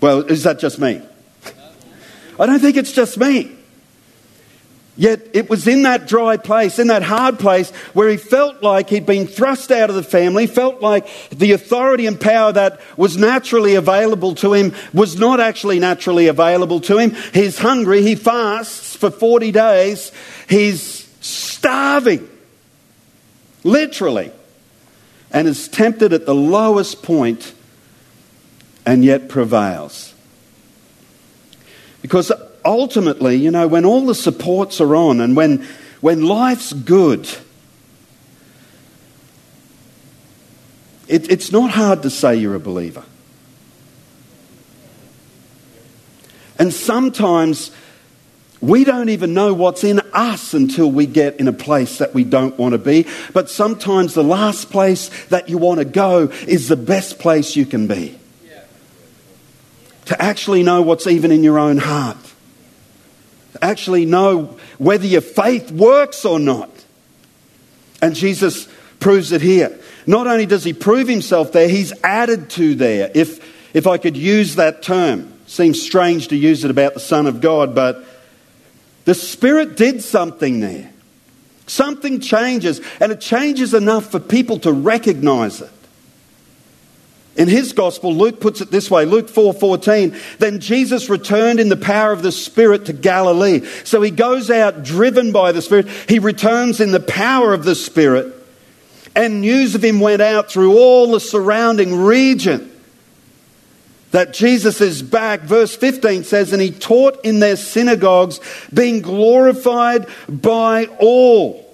Well, 0.00 0.22
is 0.22 0.44
that 0.44 0.58
just 0.58 0.78
me? 0.78 1.02
I 2.40 2.46
don't 2.46 2.60
think 2.60 2.76
it's 2.76 2.92
just 2.92 3.18
me. 3.18 3.55
Yet 4.98 5.28
it 5.34 5.50
was 5.50 5.68
in 5.68 5.82
that 5.82 6.08
dry 6.08 6.38
place, 6.38 6.78
in 6.78 6.86
that 6.86 7.02
hard 7.02 7.38
place, 7.38 7.70
where 7.92 8.08
he 8.08 8.16
felt 8.16 8.62
like 8.62 8.88
he'd 8.88 9.04
been 9.04 9.26
thrust 9.26 9.70
out 9.70 9.90
of 9.90 9.96
the 9.96 10.02
family, 10.02 10.46
felt 10.46 10.80
like 10.80 11.06
the 11.28 11.52
authority 11.52 12.06
and 12.06 12.18
power 12.18 12.50
that 12.52 12.80
was 12.96 13.18
naturally 13.18 13.74
available 13.74 14.34
to 14.36 14.54
him 14.54 14.74
was 14.94 15.18
not 15.18 15.38
actually 15.38 15.78
naturally 15.78 16.28
available 16.28 16.80
to 16.80 16.96
him. 16.96 17.14
He's 17.34 17.58
hungry, 17.58 18.02
he 18.02 18.14
fasts 18.14 18.96
for 18.96 19.10
40 19.10 19.52
days, 19.52 20.12
he's 20.48 21.06
starving, 21.20 22.26
literally, 23.64 24.32
and 25.30 25.46
is 25.46 25.68
tempted 25.68 26.14
at 26.14 26.24
the 26.24 26.34
lowest 26.34 27.02
point 27.02 27.52
and 28.86 29.04
yet 29.04 29.28
prevails. 29.28 30.14
Because 32.00 32.32
ultimately, 32.66 33.36
you 33.36 33.50
know, 33.50 33.66
when 33.66 33.84
all 33.84 34.04
the 34.04 34.14
supports 34.14 34.80
are 34.80 34.94
on 34.94 35.20
and 35.20 35.36
when, 35.36 35.66
when 36.00 36.24
life's 36.24 36.72
good, 36.72 37.26
it, 41.08 41.30
it's 41.30 41.52
not 41.52 41.70
hard 41.70 42.02
to 42.02 42.10
say 42.10 42.36
you're 42.36 42.54
a 42.54 42.60
believer. 42.60 43.04
And 46.58 46.72
sometimes 46.72 47.70
we 48.60 48.84
don't 48.84 49.10
even 49.10 49.34
know 49.34 49.52
what's 49.54 49.84
in 49.84 50.00
us 50.12 50.54
until 50.54 50.90
we 50.90 51.06
get 51.06 51.38
in 51.38 51.48
a 51.48 51.52
place 51.52 51.98
that 51.98 52.14
we 52.14 52.24
don't 52.24 52.58
want 52.58 52.72
to 52.72 52.78
be. 52.78 53.06
But 53.32 53.50
sometimes 53.50 54.14
the 54.14 54.24
last 54.24 54.70
place 54.70 55.10
that 55.26 55.48
you 55.48 55.58
want 55.58 55.78
to 55.78 55.84
go 55.84 56.28
is 56.46 56.68
the 56.68 56.76
best 56.76 57.18
place 57.18 57.54
you 57.54 57.66
can 57.66 57.86
be. 57.86 58.18
To 60.06 60.22
actually 60.22 60.62
know 60.62 60.82
what's 60.82 61.06
even 61.06 61.32
in 61.32 61.42
your 61.42 61.58
own 61.58 61.78
heart 61.78 62.25
actually 63.62 64.04
know 64.04 64.56
whether 64.78 65.06
your 65.06 65.20
faith 65.20 65.70
works 65.70 66.24
or 66.24 66.38
not. 66.38 66.70
And 68.02 68.14
Jesus 68.14 68.68
proves 69.00 69.32
it 69.32 69.40
here. 69.40 69.78
Not 70.06 70.26
only 70.26 70.46
does 70.46 70.64
he 70.64 70.72
prove 70.72 71.08
himself 71.08 71.52
there, 71.52 71.68
he's 71.68 71.92
added 72.04 72.50
to 72.50 72.74
there. 72.74 73.10
If, 73.14 73.74
if 73.74 73.86
I 73.86 73.98
could 73.98 74.16
use 74.16 74.56
that 74.56 74.82
term, 74.82 75.32
seems 75.46 75.82
strange 75.82 76.28
to 76.28 76.36
use 76.36 76.64
it 76.64 76.70
about 76.70 76.94
the 76.94 77.00
Son 77.00 77.26
of 77.26 77.40
God, 77.40 77.74
but 77.74 78.04
the 79.04 79.14
Spirit 79.14 79.76
did 79.76 80.02
something 80.02 80.60
there. 80.60 80.92
Something 81.66 82.20
changes, 82.20 82.80
and 83.00 83.10
it 83.10 83.20
changes 83.20 83.74
enough 83.74 84.10
for 84.10 84.20
people 84.20 84.60
to 84.60 84.72
recognize 84.72 85.60
it. 85.60 85.70
In 87.36 87.48
his 87.48 87.72
gospel, 87.72 88.14
Luke 88.14 88.40
puts 88.40 88.60
it 88.60 88.70
this 88.70 88.90
way 88.90 89.04
Luke 89.04 89.28
4 89.28 89.52
14. 89.52 90.16
Then 90.38 90.60
Jesus 90.60 91.10
returned 91.10 91.60
in 91.60 91.68
the 91.68 91.76
power 91.76 92.12
of 92.12 92.22
the 92.22 92.32
Spirit 92.32 92.86
to 92.86 92.92
Galilee. 92.92 93.66
So 93.84 94.00
he 94.00 94.10
goes 94.10 94.50
out 94.50 94.82
driven 94.82 95.32
by 95.32 95.52
the 95.52 95.62
Spirit. 95.62 95.88
He 96.08 96.18
returns 96.18 96.80
in 96.80 96.92
the 96.92 97.00
power 97.00 97.52
of 97.52 97.64
the 97.64 97.74
Spirit. 97.74 98.32
And 99.14 99.40
news 99.40 99.74
of 99.74 99.82
him 99.82 100.00
went 100.00 100.20
out 100.22 100.50
through 100.50 100.76
all 100.76 101.12
the 101.12 101.20
surrounding 101.20 101.94
region 102.02 102.70
that 104.10 104.32
Jesus 104.32 104.80
is 104.80 105.02
back. 105.02 105.40
Verse 105.40 105.76
15 105.76 106.24
says, 106.24 106.52
And 106.52 106.62
he 106.62 106.70
taught 106.70 107.24
in 107.24 107.40
their 107.40 107.56
synagogues, 107.56 108.40
being 108.72 109.02
glorified 109.02 110.06
by 110.28 110.86
all. 110.98 111.65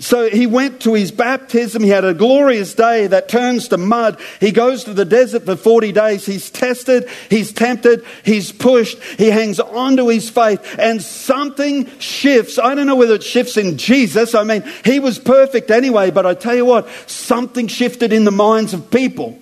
So 0.00 0.30
he 0.30 0.46
went 0.46 0.80
to 0.82 0.94
his 0.94 1.12
baptism. 1.12 1.82
He 1.82 1.90
had 1.90 2.06
a 2.06 2.14
glorious 2.14 2.72
day 2.72 3.06
that 3.06 3.28
turns 3.28 3.68
to 3.68 3.76
mud. 3.76 4.18
He 4.40 4.50
goes 4.50 4.84
to 4.84 4.94
the 4.94 5.04
desert 5.04 5.44
for 5.44 5.56
40 5.56 5.92
days. 5.92 6.24
He's 6.24 6.50
tested, 6.50 7.06
he's 7.28 7.52
tempted, 7.52 8.06
he's 8.24 8.50
pushed, 8.50 8.98
he 9.18 9.28
hangs 9.28 9.60
on 9.60 9.98
to 9.98 10.08
his 10.08 10.30
faith, 10.30 10.76
and 10.78 11.02
something 11.02 11.86
shifts. 11.98 12.58
I 12.58 12.74
don't 12.74 12.86
know 12.86 12.96
whether 12.96 13.14
it 13.14 13.22
shifts 13.22 13.58
in 13.58 13.76
Jesus. 13.76 14.34
I 14.34 14.42
mean, 14.42 14.64
he 14.86 15.00
was 15.00 15.18
perfect 15.18 15.70
anyway, 15.70 16.10
but 16.10 16.24
I 16.24 16.32
tell 16.32 16.56
you 16.56 16.64
what, 16.64 16.88
something 17.06 17.68
shifted 17.68 18.10
in 18.10 18.24
the 18.24 18.30
minds 18.30 18.72
of 18.72 18.90
people. 18.90 19.38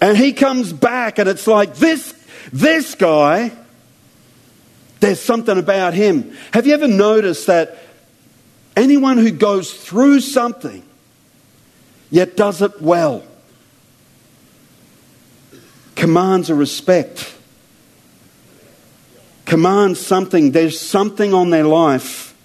And 0.00 0.16
he 0.16 0.32
comes 0.32 0.72
back, 0.72 1.18
and 1.18 1.28
it's 1.28 1.48
like 1.48 1.74
this, 1.74 2.14
this 2.52 2.94
guy, 2.94 3.50
there's 5.00 5.20
something 5.20 5.58
about 5.58 5.94
him. 5.94 6.36
Have 6.52 6.64
you 6.64 6.74
ever 6.74 6.86
noticed 6.86 7.48
that 7.48 7.76
Anyone 8.78 9.18
who 9.18 9.32
goes 9.32 9.74
through 9.74 10.20
something 10.20 10.84
yet 12.10 12.36
does 12.36 12.62
it 12.62 12.80
well 12.80 13.24
commands 15.96 16.48
a 16.48 16.54
respect, 16.54 17.34
commands 19.46 19.98
something. 19.98 20.52
There's 20.52 20.78
something 20.78 21.34
on 21.34 21.50
their 21.50 21.64
life. 21.64 22.36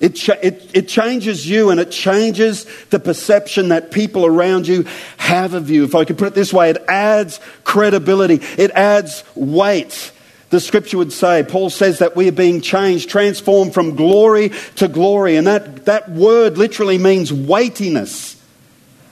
It, 0.00 0.16
cha- 0.16 0.36
it, 0.42 0.70
it 0.74 0.86
changes 0.86 1.48
you 1.48 1.70
and 1.70 1.80
it 1.80 1.90
changes 1.90 2.66
the 2.90 3.00
perception 3.00 3.70
that 3.70 3.90
people 3.90 4.26
around 4.26 4.68
you 4.68 4.84
have 5.16 5.54
of 5.54 5.70
you. 5.70 5.84
If 5.84 5.94
I 5.94 6.04
could 6.04 6.18
put 6.18 6.28
it 6.28 6.34
this 6.34 6.52
way, 6.52 6.68
it 6.68 6.84
adds 6.88 7.40
credibility, 7.64 8.40
it 8.58 8.70
adds 8.72 9.24
weight 9.34 10.12
the 10.50 10.60
scripture 10.60 10.98
would 10.98 11.12
say. 11.12 11.44
Paul 11.44 11.70
says 11.70 12.00
that 12.00 12.16
we 12.16 12.28
are 12.28 12.32
being 12.32 12.60
changed, 12.60 13.08
transformed 13.08 13.72
from 13.72 13.96
glory 13.96 14.50
to 14.76 14.88
glory. 14.88 15.36
And 15.36 15.46
that, 15.46 15.86
that 15.86 16.10
word 16.10 16.58
literally 16.58 16.98
means 16.98 17.32
weightiness, 17.32 18.36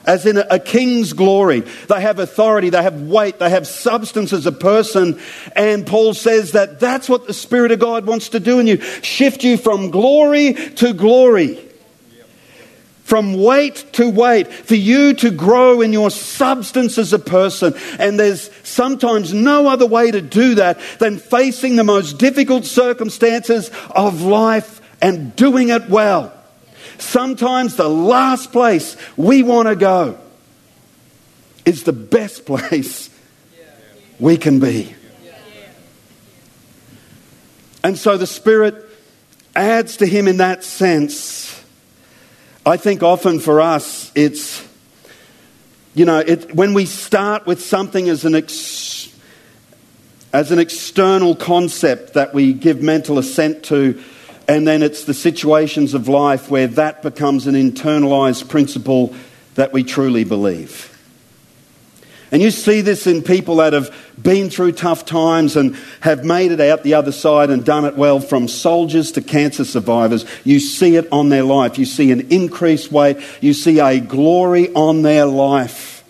as 0.05 0.25
in 0.25 0.37
a, 0.37 0.45
a 0.51 0.59
king's 0.59 1.13
glory. 1.13 1.61
They 1.87 2.01
have 2.01 2.19
authority, 2.19 2.69
they 2.69 2.83
have 2.83 3.01
weight, 3.01 3.39
they 3.39 3.49
have 3.49 3.67
substance 3.67 4.33
as 4.33 4.45
a 4.45 4.51
person. 4.51 5.19
And 5.55 5.87
Paul 5.87 6.13
says 6.13 6.51
that 6.51 6.79
that's 6.79 7.07
what 7.07 7.25
the 7.25 7.33
Spirit 7.33 7.71
of 7.71 7.79
God 7.79 8.05
wants 8.05 8.29
to 8.29 8.39
do 8.39 8.59
in 8.59 8.67
you 8.67 8.81
shift 9.01 9.43
you 9.43 9.57
from 9.57 9.91
glory 9.91 10.53
to 10.53 10.93
glory 10.93 11.68
from 13.09 13.33
weight 13.33 13.83
to 13.91 14.07
weight, 14.07 14.47
for 14.47 14.75
you 14.75 15.15
to 15.15 15.31
grow 15.31 15.81
in 15.81 15.91
your 15.91 16.11
substance 16.11 16.99
as 16.99 17.11
a 17.11 17.17
person. 17.17 17.73
And 17.97 18.19
there's 18.19 18.51
sometimes 18.61 19.33
no 19.33 19.67
other 19.67 19.87
way 19.87 20.11
to 20.11 20.21
do 20.21 20.53
that 20.55 20.79
than 20.99 21.17
facing 21.17 21.75
the 21.75 21.83
most 21.83 22.19
difficult 22.19 22.65
circumstances 22.65 23.71
of 23.89 24.21
life 24.21 24.79
and 25.01 25.35
doing 25.35 25.69
it 25.69 25.89
well. 25.89 26.31
Sometimes 26.99 27.75
the 27.75 27.89
last 27.89 28.51
place 28.51 28.95
we 29.17 29.41
want 29.41 29.67
to 29.69 29.75
go 29.75 30.19
is 31.65 31.85
the 31.85 31.93
best 31.93 32.45
place 32.45 33.09
we 34.19 34.37
can 34.37 34.59
be. 34.59 34.93
And 37.83 37.97
so 37.97 38.17
the 38.17 38.27
Spirit 38.27 38.85
adds 39.55 39.97
to 39.97 40.05
him 40.05 40.27
in 40.27 40.37
that 40.37 40.63
sense 40.63 41.48
I 42.65 42.77
think 42.77 43.03
often 43.03 43.39
for 43.39 43.61
us, 43.61 44.11
it's, 44.15 44.67
you 45.93 46.05
know, 46.05 46.19
it, 46.19 46.53
when 46.53 46.73
we 46.73 46.85
start 46.85 47.47
with 47.47 47.61
something 47.61 48.09
as 48.09 48.25
an, 48.25 48.35
ex, 48.35 49.17
as 50.33 50.51
an 50.51 50.59
external 50.59 51.35
concept 51.35 52.15
that 52.15 52.33
we 52.33 52.53
give 52.53 52.81
mental 52.81 53.17
assent 53.17 53.63
to, 53.65 54.01
and 54.47 54.67
then 54.67 54.83
it's 54.83 55.05
the 55.05 55.13
situations 55.13 55.93
of 55.93 56.09
life 56.09 56.51
where 56.51 56.67
that 56.67 57.01
becomes 57.01 57.47
an 57.47 57.55
internalized 57.55 58.49
principle 58.49 59.15
that 59.55 59.71
we 59.71 59.83
truly 59.83 60.25
believe. 60.25 60.98
And 62.31 62.41
you 62.43 62.51
see 62.51 62.81
this 62.81 63.07
in 63.07 63.23
people 63.23 63.55
that 63.55 63.73
have 63.73 63.93
been 64.21 64.51
through 64.51 64.73
tough 64.73 65.05
times 65.05 65.55
and 65.55 65.75
have 66.01 66.23
made 66.23 66.51
it 66.51 66.61
out 66.61 66.83
the 66.83 66.93
other 66.93 67.11
side 67.11 67.49
and 67.49 67.65
done 67.65 67.85
it 67.85 67.95
well, 67.95 68.19
from 68.19 68.47
soldiers 68.47 69.11
to 69.13 69.21
cancer 69.21 69.65
survivors. 69.65 70.25
You 70.43 70.59
see 70.59 70.95
it 70.95 71.07
on 71.11 71.29
their 71.29 71.43
life. 71.43 71.79
You 71.79 71.85
see 71.85 72.11
an 72.11 72.31
increased 72.31 72.91
weight. 72.91 73.17
You 73.41 73.53
see 73.53 73.79
a 73.79 73.99
glory 73.99 74.71
on 74.73 75.01
their 75.01 75.25
life. 75.25 76.03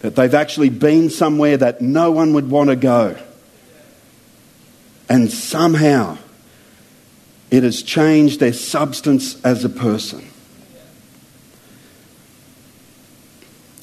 That 0.00 0.16
they've 0.16 0.34
actually 0.34 0.70
been 0.70 1.10
somewhere 1.10 1.58
that 1.58 1.82
no 1.82 2.10
one 2.10 2.32
would 2.32 2.50
want 2.50 2.70
to 2.70 2.76
go. 2.76 3.16
And 5.08 5.30
somehow 5.30 6.16
it 7.50 7.62
has 7.62 7.82
changed 7.82 8.40
their 8.40 8.54
substance 8.54 9.38
as 9.42 9.62
a 9.66 9.68
person. 9.68 10.26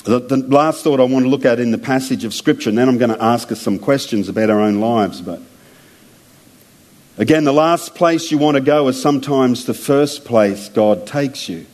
The, 0.04 0.20
the, 0.20 0.38
last 0.38 0.84
thought 0.84 1.00
I 1.00 1.04
want 1.04 1.26
to 1.26 1.30
look 1.30 1.46
at 1.46 1.60
in 1.60 1.72
the 1.72 1.78
passage 1.78 2.24
of 2.24 2.34
Scripture, 2.34 2.70
and 2.70 2.78
then 2.78 2.88
I'm 2.88 2.98
going 2.98 3.12
to 3.12 3.22
ask 3.22 3.52
us 3.52 3.62
some 3.62 3.78
questions 3.80 4.30
about 4.30 4.50
our 4.50 4.62
own 4.62 4.80
lives. 4.80 5.22
But 5.22 5.42
again, 7.18 7.44
the 7.44 7.54
last 7.54 7.96
place 7.96 8.32
you 8.32 8.38
want 8.38 8.56
to 8.56 8.62
go 8.62 8.88
is 8.88 9.02
sometimes 9.02 9.66
the 9.66 9.74
first 9.74 10.24
place 10.24 10.70
God 10.70 11.06
takes 11.06 11.50
you. 11.50 11.66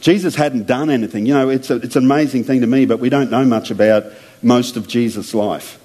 Jesus 0.00 0.34
hadn't 0.34 0.66
done 0.66 0.90
anything. 0.90 1.26
You 1.26 1.34
know, 1.34 1.48
it's, 1.48 1.70
a, 1.70 1.76
it's 1.76 1.96
an 1.96 2.04
amazing 2.04 2.44
thing 2.44 2.60
to 2.60 2.66
me, 2.66 2.86
but 2.86 2.98
we 2.98 3.08
don't 3.08 3.30
know 3.30 3.44
much 3.44 3.70
about 3.70 4.04
most 4.42 4.76
of 4.76 4.86
Jesus' 4.86 5.32
life. 5.32 5.80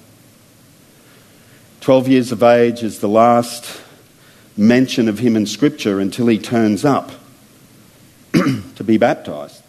12 1.80 2.08
years 2.08 2.32
of 2.32 2.42
age 2.42 2.82
is 2.82 2.98
the 2.98 3.08
last 3.08 3.80
mention 4.56 5.08
of 5.08 5.20
him 5.20 5.36
in 5.36 5.46
Scripture 5.46 6.00
until 6.00 6.26
he 6.26 6.38
turns 6.38 6.84
up 6.84 7.12
to 8.32 8.84
be 8.84 8.98
baptized. 8.98 9.59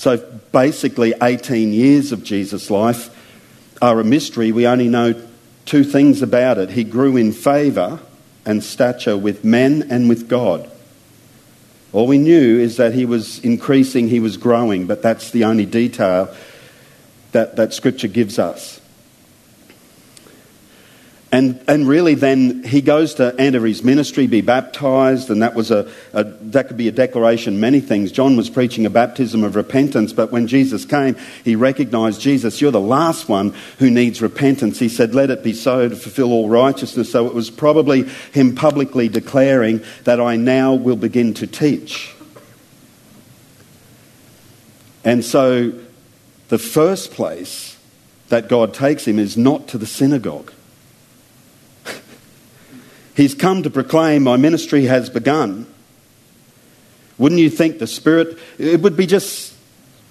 So 0.00 0.16
basically, 0.50 1.12
18 1.20 1.74
years 1.74 2.10
of 2.10 2.24
Jesus' 2.24 2.70
life 2.70 3.14
are 3.82 4.00
a 4.00 4.02
mystery. 4.02 4.50
We 4.50 4.66
only 4.66 4.88
know 4.88 5.14
two 5.66 5.84
things 5.84 6.22
about 6.22 6.56
it. 6.56 6.70
He 6.70 6.84
grew 6.84 7.18
in 7.18 7.32
favour 7.32 8.00
and 8.46 8.64
stature 8.64 9.14
with 9.14 9.44
men 9.44 9.88
and 9.90 10.08
with 10.08 10.26
God. 10.26 10.70
All 11.92 12.06
we 12.06 12.16
knew 12.16 12.58
is 12.58 12.78
that 12.78 12.94
he 12.94 13.04
was 13.04 13.40
increasing, 13.40 14.08
he 14.08 14.20
was 14.20 14.38
growing, 14.38 14.86
but 14.86 15.02
that's 15.02 15.32
the 15.32 15.44
only 15.44 15.66
detail 15.66 16.34
that, 17.32 17.56
that 17.56 17.74
Scripture 17.74 18.08
gives 18.08 18.38
us. 18.38 18.80
And, 21.32 21.62
and 21.68 21.86
really, 21.86 22.14
then 22.14 22.64
he 22.64 22.80
goes 22.80 23.14
to 23.14 23.32
enter 23.38 23.64
his 23.64 23.84
ministry, 23.84 24.26
be 24.26 24.40
baptized, 24.40 25.30
and 25.30 25.42
that 25.42 25.54
was 25.54 25.70
a, 25.70 25.88
a, 26.12 26.24
that 26.24 26.66
could 26.66 26.76
be 26.76 26.88
a 26.88 26.92
declaration. 26.92 27.60
Many 27.60 27.78
things. 27.78 28.10
John 28.10 28.36
was 28.36 28.50
preaching 28.50 28.84
a 28.84 28.90
baptism 28.90 29.44
of 29.44 29.54
repentance, 29.54 30.12
but 30.12 30.32
when 30.32 30.48
Jesus 30.48 30.84
came, 30.84 31.14
he 31.44 31.54
recognized 31.54 32.20
Jesus. 32.20 32.60
You're 32.60 32.72
the 32.72 32.80
last 32.80 33.28
one 33.28 33.54
who 33.78 33.90
needs 33.90 34.20
repentance. 34.20 34.80
He 34.80 34.88
said, 34.88 35.14
"Let 35.14 35.30
it 35.30 35.44
be 35.44 35.52
so 35.52 35.88
to 35.88 35.94
fulfill 35.94 36.32
all 36.32 36.48
righteousness." 36.48 37.12
So 37.12 37.28
it 37.28 37.34
was 37.34 37.48
probably 37.48 38.08
him 38.32 38.56
publicly 38.56 39.08
declaring 39.08 39.82
that 40.02 40.20
I 40.20 40.34
now 40.34 40.74
will 40.74 40.96
begin 40.96 41.32
to 41.34 41.46
teach. 41.46 42.12
And 45.04 45.24
so, 45.24 45.72
the 46.48 46.58
first 46.58 47.12
place 47.12 47.76
that 48.30 48.48
God 48.48 48.74
takes 48.74 49.06
him 49.06 49.20
is 49.20 49.36
not 49.36 49.68
to 49.68 49.78
the 49.78 49.86
synagogue. 49.86 50.52
He's 53.14 53.34
come 53.34 53.62
to 53.62 53.70
proclaim, 53.70 54.22
My 54.22 54.36
ministry 54.36 54.84
has 54.84 55.10
begun. 55.10 55.66
Wouldn't 57.18 57.40
you 57.40 57.50
think 57.50 57.78
the 57.78 57.86
Spirit, 57.86 58.38
it 58.58 58.80
would 58.80 58.96
be 58.96 59.06
just 59.06 59.54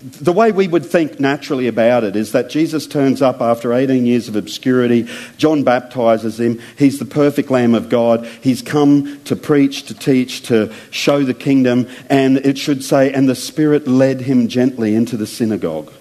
the 0.01 0.31
way 0.31 0.51
we 0.51 0.67
would 0.67 0.85
think 0.85 1.19
naturally 1.19 1.67
about 1.67 2.05
it 2.05 2.15
is 2.15 2.31
that 2.31 2.49
Jesus 2.49 2.87
turns 2.87 3.21
up 3.21 3.41
after 3.41 3.73
18 3.73 4.05
years 4.05 4.29
of 4.29 4.35
obscurity. 4.35 5.07
John 5.37 5.63
baptizes 5.63 6.39
him. 6.39 6.61
He's 6.77 6.99
the 6.99 7.05
perfect 7.05 7.51
Lamb 7.51 7.75
of 7.75 7.89
God. 7.89 8.25
He's 8.41 8.61
come 8.61 9.21
to 9.25 9.35
preach, 9.35 9.83
to 9.83 9.93
teach, 9.93 10.43
to 10.43 10.73
show 10.89 11.23
the 11.23 11.33
kingdom. 11.33 11.87
And 12.09 12.37
it 12.37 12.57
should 12.57 12.83
say, 12.83 13.11
and 13.11 13.27
the 13.27 13.35
Spirit 13.35 13.87
led 13.87 14.21
him 14.21 14.47
gently 14.47 14.95
into 14.95 15.17
the 15.17 15.27
synagogue 15.27 15.91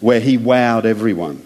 where 0.00 0.20
he 0.20 0.38
wowed 0.38 0.84
everyone. 0.84 1.44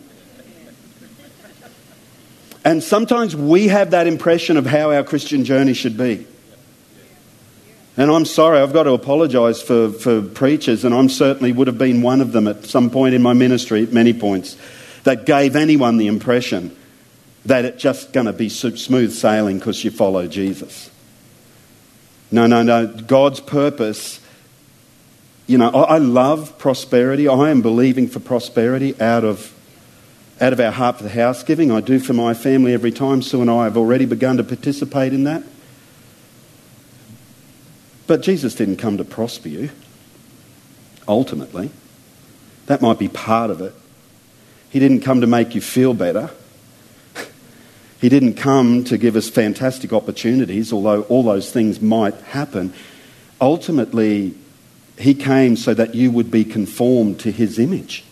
And 2.64 2.82
sometimes 2.82 3.34
we 3.34 3.68
have 3.68 3.90
that 3.90 4.06
impression 4.06 4.56
of 4.56 4.66
how 4.66 4.92
our 4.92 5.02
Christian 5.02 5.44
journey 5.44 5.74
should 5.74 5.96
be. 5.96 6.26
And 7.96 8.10
I'm 8.10 8.24
sorry, 8.24 8.58
I've 8.58 8.72
got 8.72 8.84
to 8.84 8.92
apologise 8.92 9.60
for, 9.60 9.90
for 9.90 10.22
preachers, 10.22 10.84
and 10.84 10.94
I 10.94 11.06
certainly 11.08 11.52
would 11.52 11.66
have 11.66 11.76
been 11.76 12.00
one 12.00 12.20
of 12.20 12.32
them 12.32 12.48
at 12.48 12.64
some 12.64 12.88
point 12.88 13.14
in 13.14 13.20
my 13.20 13.34
ministry, 13.34 13.82
at 13.82 13.92
many 13.92 14.14
points, 14.14 14.56
that 15.04 15.26
gave 15.26 15.56
anyone 15.56 15.98
the 15.98 16.06
impression 16.06 16.74
that 17.44 17.64
it's 17.64 17.82
just 17.82 18.12
going 18.12 18.26
to 18.26 18.32
be 18.32 18.48
smooth 18.48 19.12
sailing 19.12 19.58
because 19.58 19.84
you 19.84 19.90
follow 19.90 20.26
Jesus. 20.26 20.90
No, 22.30 22.46
no, 22.46 22.62
no. 22.62 22.86
God's 22.86 23.40
purpose, 23.40 24.20
you 25.46 25.58
know, 25.58 25.68
I 25.68 25.98
love 25.98 26.56
prosperity. 26.58 27.28
I 27.28 27.50
am 27.50 27.60
believing 27.60 28.08
for 28.08 28.20
prosperity 28.20 28.98
out 29.00 29.24
of 29.24 29.52
out 30.42 30.52
of 30.52 30.58
our 30.58 30.72
heart 30.72 30.96
for 30.96 31.04
the 31.04 31.08
house 31.08 31.44
giving. 31.44 31.70
I 31.70 31.80
do 31.80 32.00
for 32.00 32.14
my 32.14 32.34
family 32.34 32.74
every 32.74 32.90
time. 32.90 33.22
Sue 33.22 33.40
and 33.40 33.50
I 33.50 33.64
have 33.64 33.76
already 33.76 34.06
begun 34.06 34.38
to 34.38 34.44
participate 34.44 35.12
in 35.12 35.22
that. 35.24 35.44
But 38.08 38.22
Jesus 38.22 38.52
didn't 38.56 38.78
come 38.78 38.96
to 38.96 39.04
prosper 39.04 39.48
you, 39.48 39.70
ultimately. 41.06 41.70
That 42.66 42.82
might 42.82 42.98
be 42.98 43.06
part 43.06 43.50
of 43.50 43.60
it. 43.60 43.72
He 44.68 44.80
didn't 44.80 45.02
come 45.02 45.20
to 45.20 45.28
make 45.28 45.54
you 45.54 45.60
feel 45.60 45.94
better. 45.94 46.30
He 48.00 48.08
didn't 48.08 48.34
come 48.34 48.82
to 48.84 48.98
give 48.98 49.14
us 49.14 49.30
fantastic 49.30 49.92
opportunities, 49.92 50.72
although 50.72 51.02
all 51.02 51.22
those 51.22 51.52
things 51.52 51.80
might 51.80 52.14
happen. 52.14 52.74
Ultimately, 53.40 54.34
He 54.98 55.14
came 55.14 55.54
so 55.54 55.72
that 55.72 55.94
you 55.94 56.10
would 56.10 56.28
be 56.28 56.44
conformed 56.44 57.20
to 57.20 57.30
His 57.30 57.60
image. 57.60 58.04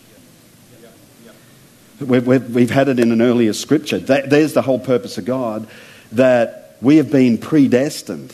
We've, 2.01 2.69
had 2.69 2.89
it 2.89 2.99
in 2.99 3.11
an 3.11 3.21
earlier 3.21 3.53
scripture. 3.53 3.99
There's 3.99 4.53
the 4.53 4.61
whole 4.61 4.79
purpose 4.79 5.17
of 5.17 5.25
God 5.25 5.67
that 6.11 6.75
we 6.81 6.97
have 6.97 7.11
been 7.11 7.37
predestined. 7.37 8.33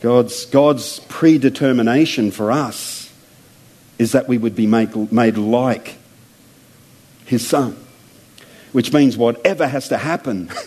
God's, 0.00 0.46
God's 0.46 1.00
predetermination 1.00 2.30
for 2.30 2.52
us 2.52 3.12
is 3.98 4.12
that 4.12 4.28
we 4.28 4.38
would 4.38 4.54
be 4.54 4.66
made 4.66 5.38
like 5.38 5.96
his 7.24 7.46
son. 7.46 7.76
Which 8.72 8.92
means 8.92 9.16
whatever 9.16 9.66
has 9.66 9.88
to 9.88 9.96
happen 9.96 10.50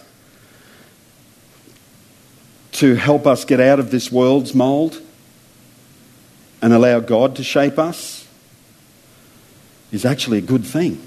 to 2.74 2.96
help 2.96 3.28
us 3.28 3.46
get 3.46 3.60
out 3.60 3.80
of 3.80 3.92
this 3.92 4.12
world's 4.12 4.56
mold 4.56 5.00
and 6.62 6.74
allow 6.74 7.00
God 7.00 7.36
to 7.36 7.44
shape 7.44 7.78
us 7.78 8.28
is 9.92 10.06
actually 10.06 10.40
a 10.40 10.42
good 10.42 10.66
thing. 10.66 11.00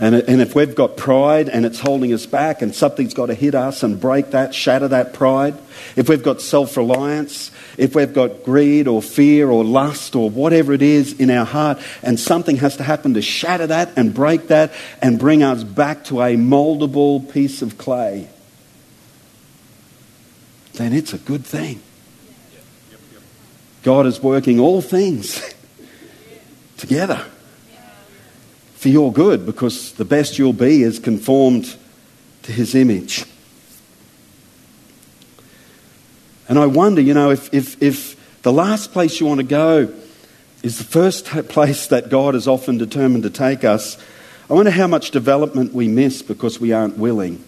And, 0.00 0.16
and 0.16 0.40
if 0.40 0.54
we've 0.54 0.74
got 0.74 0.96
pride 0.96 1.48
and 1.48 1.64
it's 1.64 1.78
holding 1.78 2.12
us 2.12 2.26
back 2.26 2.60
and 2.62 2.74
something's 2.74 3.14
got 3.14 3.26
to 3.26 3.34
hit 3.34 3.54
us 3.54 3.82
and 3.82 4.00
break 4.00 4.30
that, 4.30 4.54
shatter 4.54 4.88
that 4.88 5.14
pride, 5.14 5.54
if 5.96 6.08
we've 6.08 6.22
got 6.22 6.40
self 6.40 6.76
reliance, 6.76 7.50
if 7.78 7.94
we've 7.94 8.12
got 8.12 8.42
greed 8.42 8.88
or 8.88 9.02
fear 9.02 9.48
or 9.48 9.64
lust 9.64 10.16
or 10.16 10.28
whatever 10.28 10.72
it 10.72 10.82
is 10.82 11.18
in 11.20 11.30
our 11.30 11.44
heart, 11.44 11.78
and 12.02 12.18
something 12.18 12.56
has 12.56 12.76
to 12.78 12.82
happen 12.82 13.14
to 13.14 13.22
shatter 13.22 13.66
that 13.68 13.92
and 13.96 14.12
break 14.12 14.48
that 14.48 14.72
and 15.00 15.18
bring 15.18 15.42
us 15.42 15.62
back 15.62 16.04
to 16.04 16.20
a 16.22 16.36
moldable 16.36 17.30
piece 17.32 17.62
of 17.62 17.78
clay, 17.78 18.28
then 20.74 20.92
it's 20.92 21.12
a 21.12 21.18
good 21.18 21.44
thing. 21.44 21.80
God 23.82 24.06
is 24.06 24.20
working 24.20 24.58
all 24.58 24.80
things 24.80 25.54
together 26.76 27.24
for 28.82 28.88
your 28.88 29.12
good 29.12 29.46
because 29.46 29.92
the 29.92 30.04
best 30.04 30.40
you'll 30.40 30.52
be 30.52 30.82
is 30.82 30.98
conformed 30.98 31.76
to 32.42 32.50
his 32.50 32.74
image. 32.74 33.24
And 36.48 36.58
I 36.58 36.66
wonder, 36.66 37.00
you 37.00 37.14
know, 37.14 37.30
if, 37.30 37.54
if, 37.54 37.80
if 37.80 38.42
the 38.42 38.52
last 38.52 38.90
place 38.90 39.20
you 39.20 39.26
want 39.26 39.38
to 39.38 39.46
go 39.46 39.94
is 40.64 40.78
the 40.78 40.84
first 40.84 41.26
place 41.48 41.86
that 41.86 42.10
God 42.10 42.34
is 42.34 42.48
often 42.48 42.76
determined 42.76 43.22
to 43.22 43.30
take 43.30 43.62
us, 43.62 43.96
I 44.50 44.54
wonder 44.54 44.72
how 44.72 44.88
much 44.88 45.12
development 45.12 45.72
we 45.72 45.86
miss 45.86 46.20
because 46.20 46.58
we 46.58 46.72
aren't 46.72 46.98
willing. 46.98 47.44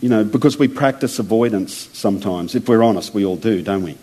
You 0.00 0.10
know, 0.10 0.22
because 0.22 0.56
we 0.60 0.68
practice 0.68 1.18
avoidance 1.18 1.90
sometimes. 1.92 2.54
If 2.54 2.68
we're 2.68 2.84
honest, 2.84 3.12
we 3.14 3.24
all 3.24 3.36
do, 3.36 3.62
don't 3.62 3.82
we? 3.82 3.98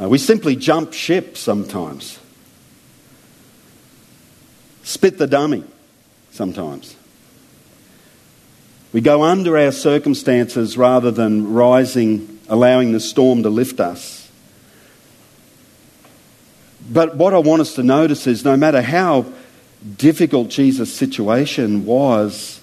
Uh, 0.00 0.08
we 0.08 0.18
simply 0.18 0.56
jump 0.56 0.92
ship 0.92 1.36
sometimes. 1.36 2.18
Spit 4.82 5.18
the 5.18 5.26
dummy 5.26 5.64
sometimes. 6.30 6.96
We 8.92 9.00
go 9.00 9.22
under 9.22 9.56
our 9.56 9.72
circumstances 9.72 10.76
rather 10.76 11.10
than 11.10 11.52
rising, 11.52 12.40
allowing 12.48 12.92
the 12.92 13.00
storm 13.00 13.42
to 13.42 13.50
lift 13.50 13.80
us. 13.80 14.30
But 16.90 17.16
what 17.16 17.32
I 17.32 17.38
want 17.38 17.62
us 17.62 17.74
to 17.76 17.82
notice 17.82 18.26
is 18.26 18.44
no 18.44 18.56
matter 18.56 18.82
how 18.82 19.26
difficult 19.96 20.48
Jesus' 20.48 20.92
situation 20.92 21.86
was, 21.86 22.60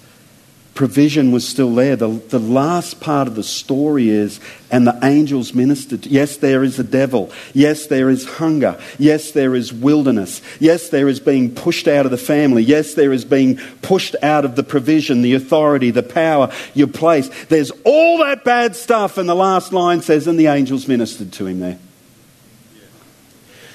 provision 0.80 1.34
was 1.34 1.46
still 1.46 1.76
there. 1.76 1.98
The, 1.98 2.08
the 2.08 2.39
last 2.39 3.02
part 3.02 3.28
of 3.28 3.36
the 3.36 3.44
story 3.44 4.08
is, 4.08 4.39
and 4.72 4.88
the 4.88 4.98
angels 5.04 5.54
ministered. 5.54 6.06
Yes, 6.06 6.38
there 6.38 6.63
is 6.63 6.80
a 6.80 6.86
devil. 6.86 7.34
Yes, 7.54 7.88
there 7.88 8.10
is 8.10 8.24
hunger. 8.24 8.80
Yes, 8.98 9.32
there 9.32 9.56
is 9.56 9.74
wilderness. 9.74 10.42
Yes, 10.58 10.88
there 10.88 11.10
is 11.10 11.20
being 11.20 11.54
pushed 11.54 11.89
out 11.89 12.06
of 12.06 12.12
the 12.12 12.18
family. 12.18 12.63
Yes, 12.63 12.94
there 12.94 13.12
is 13.12 13.26
being 13.26 13.58
pushed 13.82 14.15
out 14.24 14.46
of 14.46 14.56
the 14.56 14.63
provision, 14.63 15.22
the 15.22 15.34
authority, 15.34 15.92
the 15.92 16.02
power, 16.02 16.50
your 16.74 16.88
place. 16.88 17.30
There's 17.50 17.72
all 17.84 18.20
that 18.20 18.46
bad 18.46 18.74
stuff, 18.74 19.18
and 19.18 19.28
the 19.28 19.36
last 19.36 19.74
line 19.74 20.02
says, 20.02 20.28
and 20.28 20.39
the 20.39 20.48
angels 20.48 20.88
ministered 20.88 21.34
to 21.34 21.48
him 21.48 21.60
there. 21.60 21.80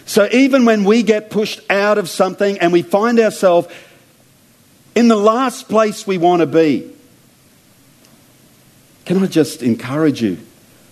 So 0.06 0.28
even 0.32 0.64
when 0.64 0.84
we 0.84 1.02
get 1.02 1.30
pushed 1.30 1.60
out 1.70 1.98
of 1.98 2.08
something 2.08 2.58
and 2.58 2.72
we 2.72 2.82
find 2.82 3.18
ourselves 3.18 3.68
in 4.94 5.08
the 5.08 5.16
last 5.16 5.68
place 5.68 6.06
we 6.06 6.18
want 6.18 6.40
to 6.40 6.46
be, 6.46 6.90
can 9.04 9.22
I 9.22 9.26
just 9.26 9.62
encourage 9.62 10.22
you? 10.22 10.38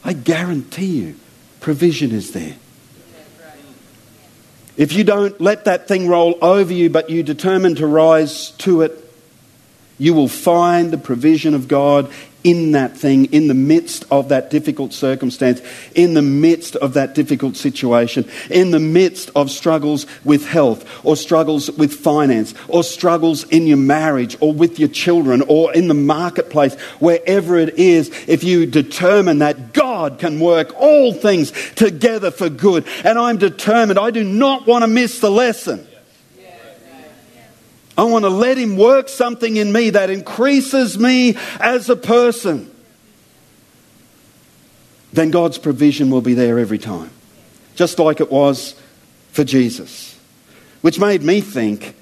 I 0.05 0.13
guarantee 0.13 0.99
you, 0.99 1.17
provision 1.61 2.11
is 2.11 2.33
there. 2.33 2.57
If 4.77 4.93
you 4.95 5.05
don't 5.05 5.39
let 5.41 5.67
that 5.67 5.87
thing 5.87 6.09
roll 6.09 6.39
over 6.43 6.73
you, 6.73 6.91
but 6.91 7.11
you 7.11 7.23
determine 7.23 7.75
to 7.77 7.87
rise 7.87 8.51
to 8.53 8.83
it, 8.83 8.99
you 9.99 10.15
will 10.15 10.29
find 10.29 10.91
the 10.91 10.99
provision 10.99 11.55
of 11.55 11.69
God 11.69 12.11
in 12.45 12.73
that 12.73 12.97
thing, 12.97 13.27
in 13.27 13.49
the 13.49 13.55
midst 13.55 14.05
of 14.11 14.29
that 14.31 14.51
difficult 14.51 14.93
circumstance, 14.93 15.61
in 15.95 16.15
the 16.15 16.23
midst 16.23 16.77
of 16.77 16.95
that 16.95 17.15
difficult 17.15 17.57
situation, 17.57 18.29
in 18.51 18.71
the 18.71 18.81
midst 18.81 19.31
of 19.37 19.51
struggles 19.51 20.07
with 20.25 20.47
health, 20.47 20.89
or 21.05 21.17
struggles 21.17 21.71
with 21.71 21.93
finance, 21.93 22.55
or 22.69 22.83
struggles 22.83 23.45
in 23.45 23.67
your 23.67 23.77
marriage, 23.77 24.37
or 24.41 24.53
with 24.53 24.79
your 24.79 24.89
children, 24.89 25.43
or 25.49 25.73
in 25.73 25.89
the 25.89 25.95
marketplace, 25.95 26.75
wherever 26.99 27.57
it 27.59 27.79
is, 27.79 28.11
if 28.27 28.45
you 28.45 28.67
determine 28.67 29.39
that 29.39 29.73
God 29.73 30.19
can 30.19 30.41
work 30.41 30.75
all 30.81 31.13
things 31.13 31.53
together 31.75 32.31
for 32.31 32.49
good, 32.49 32.87
and 33.05 33.19
I'm 33.19 33.39
determined, 33.39 33.99
I 33.99 34.11
do 34.11 34.25
not 34.25 34.67
want 34.67 34.83
to 34.83 34.89
miss 34.89 35.21
the 35.21 35.31
lesson. 35.31 35.87
I 37.97 38.05
want 38.05 38.25
to 38.25 38.31
let 38.31 38.57
Him 38.57 38.77
work 38.77 39.09
something 39.09 39.57
in 39.57 39.73
me 39.73 39.91
that 39.91 40.11
increases 40.11 40.99
me 40.99 41.37
as 41.61 41.91
a 41.91 41.97
person. 41.97 42.71
Then 45.13 45.31
God's 45.31 45.59
provision 45.59 46.11
will 46.11 46.23
be 46.23 46.35
there 46.35 46.59
every 46.59 46.79
time, 46.79 47.11
just 47.75 47.99
like 47.99 48.21
it 48.21 48.31
was 48.31 48.75
for 49.33 49.45
Jesus. 49.45 50.19
Which 50.81 50.99
made 50.99 51.23
me 51.23 51.41
think 51.41 51.95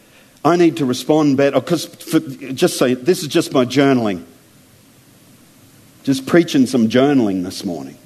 I 0.44 0.57
need 0.57 0.79
to 0.79 0.85
respond 0.85 1.37
better. 1.37 1.61
Because, 1.61 1.87
just 2.55 2.79
say, 2.79 2.94
this 2.94 3.22
is 3.22 3.29
just 3.29 3.53
my 3.53 3.64
journaling. 3.64 4.24
Just 6.03 6.26
preaching 6.26 6.66
some 6.66 6.88
journaling 6.88 7.44
this 7.44 7.64
morning. 7.64 7.98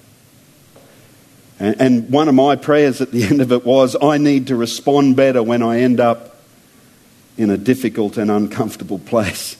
And, 1.60 1.80
and 1.80 2.10
one 2.10 2.28
of 2.28 2.34
my 2.34 2.56
prayers 2.56 3.00
at 3.00 3.12
the 3.12 3.22
end 3.30 3.40
of 3.40 3.52
it 3.52 3.64
was 3.64 3.96
I 4.00 4.18
need 4.18 4.48
to 4.48 4.56
respond 4.56 5.16
better 5.16 5.42
when 5.42 5.62
I 5.62 5.80
end 5.80 6.00
up 6.00 6.33
in 7.36 7.50
a 7.50 7.56
difficult 7.56 8.16
and 8.16 8.30
uncomfortable 8.30 8.98
place. 8.98 9.56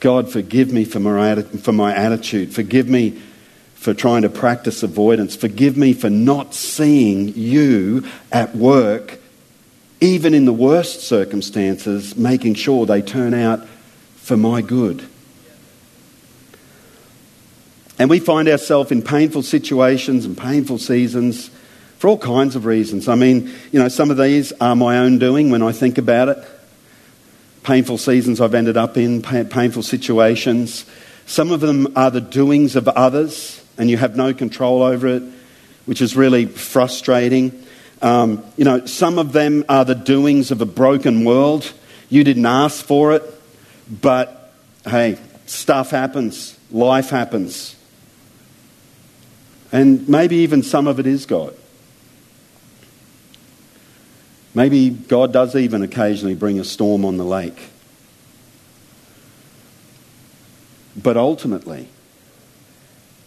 God, 0.00 0.30
forgive 0.30 0.72
me 0.72 0.84
for 0.84 1.00
my, 1.00 1.42
for 1.42 1.72
my 1.72 1.94
attitude. 1.94 2.52
Forgive 2.52 2.88
me 2.88 3.18
for 3.74 3.94
trying 3.94 4.22
to 4.22 4.28
practice 4.28 4.82
avoidance. 4.82 5.36
Forgive 5.36 5.76
me 5.76 5.92
for 5.92 6.10
not 6.10 6.54
seeing 6.54 7.28
you 7.28 8.04
at 8.32 8.54
work, 8.54 9.18
even 10.00 10.34
in 10.34 10.44
the 10.44 10.52
worst 10.52 11.00
circumstances, 11.00 12.16
making 12.16 12.54
sure 12.54 12.86
they 12.86 13.02
turn 13.02 13.34
out 13.34 13.66
for 14.16 14.36
my 14.36 14.60
good. 14.60 15.06
And 17.98 18.10
we 18.10 18.18
find 18.18 18.48
ourselves 18.48 18.90
in 18.90 19.02
painful 19.02 19.42
situations 19.42 20.24
and 20.24 20.36
painful 20.36 20.78
seasons 20.78 21.50
for 21.98 22.08
all 22.08 22.18
kinds 22.18 22.56
of 22.56 22.66
reasons. 22.66 23.08
I 23.08 23.14
mean, 23.14 23.50
you 23.70 23.78
know, 23.78 23.88
some 23.88 24.10
of 24.10 24.18
these 24.18 24.52
are 24.60 24.74
my 24.74 24.98
own 24.98 25.18
doing 25.18 25.50
when 25.50 25.62
I 25.62 25.72
think 25.72 25.96
about 25.96 26.28
it 26.28 26.38
painful 27.64 27.98
seasons 27.98 28.40
I've 28.40 28.54
ended 28.54 28.76
up 28.76 28.96
in, 28.96 29.22
painful 29.22 29.82
situations. 29.82 30.86
Some 31.26 31.50
of 31.50 31.60
them 31.60 31.96
are 31.96 32.10
the 32.10 32.20
doings 32.20 32.76
of 32.76 32.86
others, 32.86 33.64
and 33.76 33.90
you 33.90 33.96
have 33.96 34.16
no 34.16 34.32
control 34.32 34.82
over 34.82 35.08
it, 35.08 35.22
which 35.86 36.00
is 36.00 36.14
really 36.14 36.46
frustrating. 36.46 37.66
Um, 38.02 38.44
you 38.56 38.64
know, 38.64 38.84
some 38.86 39.18
of 39.18 39.32
them 39.32 39.64
are 39.68 39.84
the 39.84 39.94
doings 39.94 40.50
of 40.50 40.60
a 40.60 40.66
broken 40.66 41.24
world. 41.24 41.72
You 42.10 42.22
didn't 42.22 42.46
ask 42.46 42.84
for 42.84 43.14
it, 43.14 43.22
but 43.90 44.52
hey, 44.86 45.18
stuff 45.46 45.90
happens, 45.90 46.58
life 46.70 47.10
happens. 47.10 47.76
And 49.72 50.08
maybe 50.08 50.36
even 50.36 50.62
some 50.62 50.86
of 50.86 51.00
it 51.00 51.06
is 51.06 51.26
God. 51.26 51.56
Maybe 54.54 54.90
God 54.90 55.32
does 55.32 55.56
even 55.56 55.82
occasionally 55.82 56.36
bring 56.36 56.60
a 56.60 56.64
storm 56.64 57.04
on 57.04 57.16
the 57.16 57.24
lake. 57.24 57.70
But 60.96 61.16
ultimately, 61.16 61.88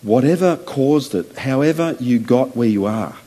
whatever 0.01 0.55
caused 0.55 1.13
it, 1.13 1.37
however 1.37 1.97
you 1.99 2.19
got 2.19 2.55
where 2.55 2.69
you 2.69 2.85
are, 2.85 3.17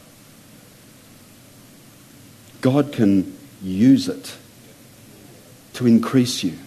God 2.62 2.92
can 2.92 3.36
use 3.62 4.08
it 4.08 4.36
to 5.74 5.86
increase 5.86 6.42
you, 6.42 6.58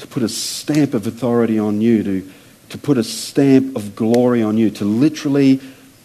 to 0.00 0.06
put 0.08 0.24
a 0.24 0.28
stamp 0.28 0.94
of 0.94 1.06
authority 1.06 1.58
on 1.58 1.80
you, 1.80 2.02
to, 2.02 2.32
to 2.70 2.78
put 2.78 2.98
a 2.98 3.04
stamp 3.04 3.76
of 3.76 3.94
glory 3.94 4.42
on 4.42 4.58
you, 4.58 4.70
to 4.70 4.84
literally 4.84 5.60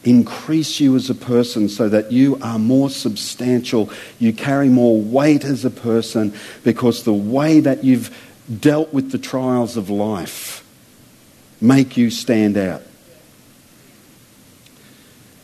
increase 0.07 0.79
you 0.79 0.95
as 0.95 1.09
a 1.09 1.15
person 1.15 1.69
so 1.69 1.89
that 1.89 2.11
you 2.11 2.37
are 2.41 2.59
more 2.59 2.89
substantial. 2.89 3.89
You 4.19 4.33
carry 4.33 4.69
more 4.69 5.01
weight 5.01 5.43
as 5.43 5.65
a 5.65 5.69
person 5.69 6.33
because 6.63 7.03
the 7.03 7.13
way 7.13 7.59
that 7.59 7.83
you've 7.83 8.15
dealt 8.59 8.93
with 8.93 9.11
the 9.11 9.17
trials 9.17 9.77
of 9.77 9.89
life 9.89 10.63
make 11.59 11.97
you 11.97 12.09
stand 12.09 12.57
out 12.57 12.83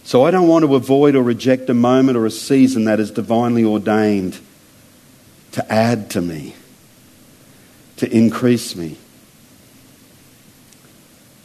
So 0.03 0.25
I 0.25 0.31
don't 0.31 0.47
want 0.47 0.65
to 0.65 0.75
avoid 0.75 1.15
or 1.15 1.23
reject 1.23 1.69
a 1.69 1.73
moment 1.73 2.17
or 2.17 2.25
a 2.25 2.31
season 2.31 2.85
that 2.85 2.99
is 2.99 3.09
divinely 3.09 3.63
ordained 3.63 4.39
to 5.53 5.73
add 5.73 6.09
to 6.11 6.21
me, 6.21 6.55
to 7.97 8.11
increase 8.15 8.75
me. 8.75 8.97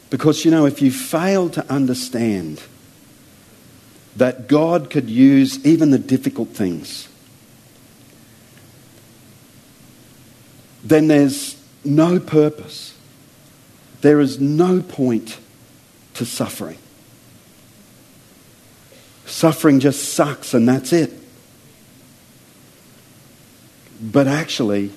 Because, 0.09 0.43
you 0.43 0.51
know, 0.51 0.65
if 0.65 0.81
you 0.81 0.91
fail 0.91 1.49
to 1.51 1.71
understand 1.71 2.61
that 4.15 4.47
God 4.47 4.89
could 4.89 5.09
use 5.09 5.65
even 5.65 5.91
the 5.91 5.99
difficult 5.99 6.49
things, 6.49 7.07
then 10.83 11.07
there's 11.07 11.61
no 11.83 12.19
purpose. 12.19 12.97
There 14.01 14.19
is 14.19 14.39
no 14.39 14.81
point 14.81 15.37
to 16.15 16.25
suffering. 16.25 16.77
Suffering 19.25 19.79
just 19.79 20.13
sucks 20.13 20.53
and 20.53 20.67
that's 20.67 20.91
it. 20.91 21.13
But 24.01 24.27
actually, 24.27 24.91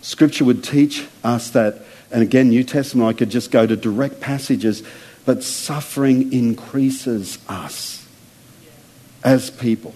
Scripture 0.00 0.44
would 0.44 0.64
teach 0.64 1.06
us 1.22 1.50
that, 1.50 1.82
and 2.10 2.22
again, 2.22 2.48
New 2.48 2.64
Testament, 2.64 3.08
I 3.08 3.12
could 3.12 3.30
just 3.30 3.50
go 3.50 3.66
to 3.66 3.76
direct 3.76 4.20
passages, 4.20 4.82
but 5.26 5.42
suffering 5.42 6.32
increases 6.32 7.38
us 7.48 8.05
as 9.26 9.50
people. 9.50 9.92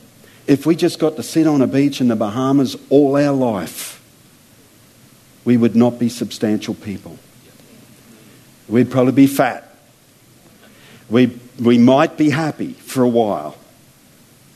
If 0.47 0.66
we 0.66 0.75
just 0.75 0.99
got 0.99 1.16
to 1.16 1.23
sit 1.23 1.47
on 1.47 1.62
a 1.62 1.66
beach 1.66 2.01
in 2.01 2.09
the 2.09 2.16
Bahamas 2.16 2.77
all 2.90 3.16
our 3.16 3.33
life, 3.33 4.03
we 5.45 5.57
would 5.57 5.77
not 5.77 5.99
be 5.99 6.09
substantial 6.09 6.75
people. 6.75 7.16
We'd 8.69 8.90
probably 8.90 9.12
be 9.12 9.29
fat. 9.29 9.73
We, 11.09 11.38
we 11.61 11.79
might 11.79 12.16
be 12.16 12.31
happy 12.31 12.73
for 12.73 13.03
a 13.03 13.09
while, 13.09 13.57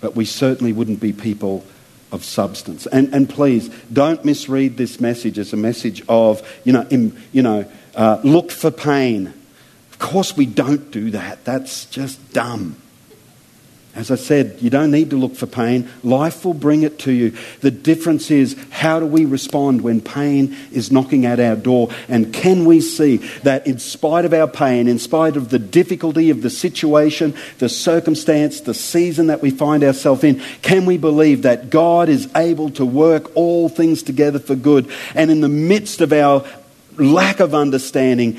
but 0.01 0.17
we 0.17 0.25
certainly 0.25 0.73
wouldn't 0.73 1.01
be 1.01 1.13
people 1.13 1.65
of 2.11 2.25
substance. 2.25 2.87
And, 2.87 3.15
and 3.15 3.29
please, 3.29 3.69
don't 3.93 4.25
misread 4.25 4.77
this 4.77 5.01
message 5.01 5.39
as 5.39 5.53
a 5.53 5.57
message 5.57 6.03
of, 6.09 6.43
you 6.65 6.73
know, 6.73 6.87
you 6.91 7.43
know 7.43 7.71
uh, 7.95 8.21
look 8.25 8.51
for 8.51 8.71
pain. 8.73 9.33
Of 9.91 9.99
course, 10.01 10.37
we 10.37 10.47
don't 10.47 10.91
do 10.91 11.13
that. 11.13 11.45
That's 11.45 11.87
just 11.87 12.33
dumb. 12.33 12.77
As 13.95 14.11
I 14.11 14.17
said, 14.17 14.57
you 14.61 14.71
don't 14.71 14.91
need 14.91 15.11
to 15.11 15.17
look 15.17 15.37
for 15.37 15.47
pain. 15.47 15.89
Life 16.03 16.45
will 16.45 16.55
bring 16.55 16.83
it 16.83 16.99
to 17.01 17.13
you. 17.13 17.33
The 17.61 17.71
difference 17.71 18.29
is 18.29 18.57
how 18.71 18.99
do 18.99 19.07
we 19.07 19.25
respond 19.25 19.83
when 19.83 20.01
pain 20.01 20.57
is 20.73 20.91
knocking 20.91 21.27
at 21.27 21.39
our 21.39 21.55
door? 21.55 21.91
And 22.09 22.35
can 22.35 22.65
we 22.65 22.81
see 22.81 23.19
that 23.45 23.69
in 23.69 23.79
spite 23.79 24.25
of 24.25 24.35
our 24.35 24.49
pain, 24.49 24.89
in 24.89 24.99
spite 24.99 25.37
of 25.37 25.51
the 25.51 25.61
difficulty 25.61 26.31
of 26.31 26.43
the 26.43 26.51
situation, 26.51 27.35
the 27.59 27.69
circumstance, 27.69 28.63
the 28.63 28.75
season 28.75 29.29
that 29.29 29.43
we 29.43 29.53
find 29.53 29.85
ourselves 29.85 30.25
in, 30.25 30.43
can 30.63 30.87
we 30.87 30.99
believe 30.99 31.43
that 31.43 31.71
God 31.71 32.09
is 32.09 32.29
able 32.35 32.71
to 32.71 32.85
work 32.85 33.31
all 33.37 33.69
things 33.69 34.03
together 34.03 34.41
for 34.41 34.57
good? 34.57 34.91
And 35.15 35.31
in 35.31 35.41
the 35.41 35.49
midst 35.49 36.01
of 36.01 36.13
our 36.13 36.45
lack 36.99 37.39
of 37.39 37.55
understanding, 37.55 38.39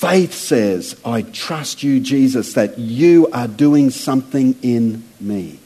Faith 0.00 0.32
says, 0.32 0.98
I 1.04 1.20
trust 1.20 1.82
you, 1.82 2.00
Jesus, 2.00 2.54
that 2.54 2.78
you 2.78 3.28
are 3.34 3.46
doing 3.46 3.90
something 3.90 4.56
in 4.62 5.04
me. 5.20 5.58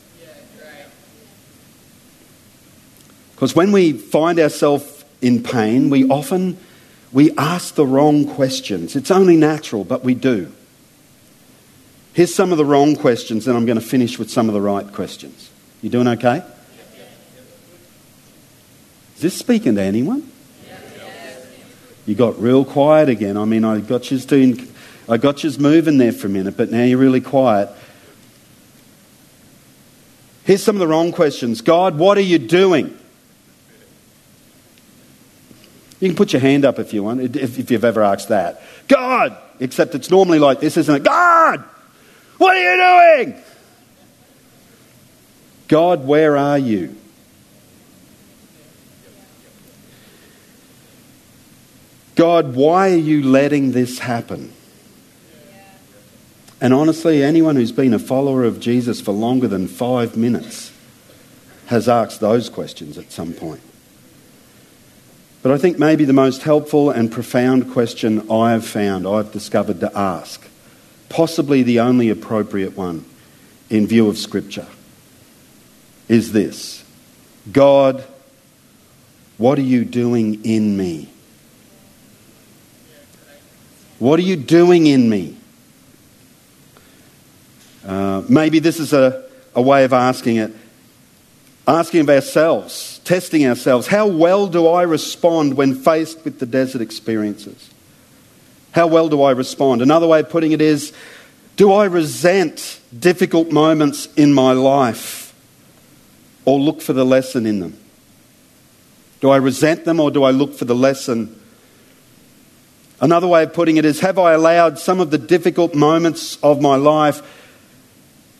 Because 3.30 3.54
when 3.54 3.70
we 3.70 3.92
find 3.92 4.40
ourselves 4.40 5.04
in 5.22 5.40
pain, 5.40 5.88
we 5.88 6.08
often 6.08 6.58
we 7.12 7.30
ask 7.36 7.76
the 7.76 7.86
wrong 7.86 8.26
questions. 8.26 8.96
It's 8.96 9.12
only 9.12 9.36
natural, 9.36 9.84
but 9.84 10.02
we 10.02 10.16
do. 10.16 10.50
Here's 12.12 12.34
some 12.34 12.50
of 12.50 12.58
the 12.58 12.64
wrong 12.64 12.96
questions, 12.96 13.46
and 13.46 13.56
I'm 13.56 13.66
going 13.66 13.78
to 13.78 13.86
finish 13.86 14.18
with 14.18 14.32
some 14.32 14.48
of 14.48 14.54
the 14.54 14.60
right 14.60 14.92
questions. 14.92 15.48
You 15.80 15.90
doing 15.90 16.08
okay? 16.08 16.42
Is 19.14 19.22
this 19.22 19.38
speaking 19.38 19.76
to 19.76 19.82
anyone? 19.82 20.28
You 22.06 22.14
got 22.14 22.40
real 22.40 22.64
quiet 22.64 23.08
again. 23.08 23.36
I 23.36 23.44
mean, 23.44 23.64
I 23.64 23.80
got 23.80 24.10
you 24.10 24.18
doing, 24.18 24.68
I 25.08 25.16
got 25.16 25.42
you 25.42 25.50
moving 25.58 25.98
there 25.98 26.12
for 26.12 26.26
a 26.26 26.30
minute, 26.30 26.56
but 26.56 26.70
now 26.70 26.84
you're 26.84 26.98
really 26.98 27.20
quiet. 27.20 27.70
Here's 30.44 30.62
some 30.62 30.76
of 30.76 30.80
the 30.80 30.86
wrong 30.86 31.12
questions. 31.12 31.62
God, 31.62 31.96
what 31.96 32.18
are 32.18 32.22
you 32.22 32.38
doing? 32.38 32.98
You 36.00 36.08
can 36.10 36.16
put 36.16 36.34
your 36.34 36.40
hand 36.40 36.66
up 36.66 36.78
if 36.78 36.92
you 36.92 37.02
want, 37.02 37.22
if, 37.36 37.58
if 37.58 37.70
you've 37.70 37.84
ever 37.84 38.02
asked 38.02 38.28
that. 38.28 38.62
God! 38.88 39.38
Except 39.60 39.94
it's 39.94 40.10
normally 40.10 40.38
like 40.38 40.60
this, 40.60 40.76
isn't 40.76 40.94
it? 40.94 41.02
God! 41.02 41.64
What 42.36 42.56
are 42.56 42.60
you 42.60 43.24
doing? 43.24 43.42
God, 45.68 46.06
where 46.06 46.36
are 46.36 46.58
you? 46.58 46.96
God, 52.14 52.54
why 52.54 52.90
are 52.92 52.96
you 52.96 53.22
letting 53.22 53.72
this 53.72 53.98
happen? 53.98 54.52
And 56.60 56.72
honestly, 56.72 57.22
anyone 57.22 57.56
who's 57.56 57.72
been 57.72 57.92
a 57.92 57.98
follower 57.98 58.44
of 58.44 58.60
Jesus 58.60 59.00
for 59.00 59.12
longer 59.12 59.48
than 59.48 59.68
five 59.68 60.16
minutes 60.16 60.72
has 61.66 61.88
asked 61.88 62.20
those 62.20 62.48
questions 62.48 62.96
at 62.98 63.10
some 63.10 63.32
point. 63.32 63.60
But 65.42 65.52
I 65.52 65.58
think 65.58 65.78
maybe 65.78 66.04
the 66.04 66.14
most 66.14 66.42
helpful 66.42 66.90
and 66.90 67.12
profound 67.12 67.70
question 67.72 68.30
I've 68.30 68.66
found, 68.66 69.06
I've 69.06 69.30
discovered 69.32 69.80
to 69.80 69.94
ask, 69.94 70.42
possibly 71.08 71.62
the 71.62 71.80
only 71.80 72.08
appropriate 72.08 72.76
one 72.76 73.04
in 73.68 73.86
view 73.86 74.08
of 74.08 74.16
Scripture, 74.16 74.66
is 76.08 76.32
this 76.32 76.84
God, 77.52 78.04
what 79.36 79.58
are 79.58 79.62
you 79.62 79.84
doing 79.84 80.44
in 80.44 80.76
me? 80.76 81.10
What 84.04 84.20
are 84.20 84.24
you 84.24 84.36
doing 84.36 84.86
in 84.86 85.08
me? 85.08 85.34
Uh, 87.86 88.22
maybe 88.28 88.58
this 88.58 88.78
is 88.78 88.92
a, 88.92 89.24
a 89.54 89.62
way 89.62 89.84
of 89.84 89.94
asking 89.94 90.36
it. 90.36 90.52
Asking 91.66 92.00
of 92.00 92.10
ourselves, 92.10 93.00
testing 93.04 93.46
ourselves. 93.46 93.86
How 93.86 94.06
well 94.06 94.46
do 94.46 94.68
I 94.68 94.82
respond 94.82 95.56
when 95.56 95.74
faced 95.74 96.22
with 96.22 96.38
the 96.38 96.44
desert 96.44 96.82
experiences? 96.82 97.70
How 98.72 98.88
well 98.88 99.08
do 99.08 99.22
I 99.22 99.30
respond? 99.30 99.80
Another 99.80 100.06
way 100.06 100.20
of 100.20 100.28
putting 100.28 100.52
it 100.52 100.60
is 100.60 100.92
do 101.56 101.72
I 101.72 101.86
resent 101.86 102.80
difficult 102.96 103.52
moments 103.52 104.12
in 104.16 104.34
my 104.34 104.52
life 104.52 105.34
or 106.44 106.60
look 106.60 106.82
for 106.82 106.92
the 106.92 107.06
lesson 107.06 107.46
in 107.46 107.60
them? 107.60 107.78
Do 109.22 109.30
I 109.30 109.38
resent 109.38 109.86
them 109.86 109.98
or 109.98 110.10
do 110.10 110.24
I 110.24 110.30
look 110.30 110.52
for 110.52 110.66
the 110.66 110.74
lesson 110.74 111.40
Another 113.04 113.28
way 113.28 113.42
of 113.42 113.52
putting 113.52 113.76
it 113.76 113.84
is 113.84 114.00
Have 114.00 114.18
I 114.18 114.32
allowed 114.32 114.78
some 114.78 114.98
of 114.98 115.10
the 115.10 115.18
difficult 115.18 115.74
moments 115.74 116.38
of 116.42 116.62
my 116.62 116.76
life 116.76 117.20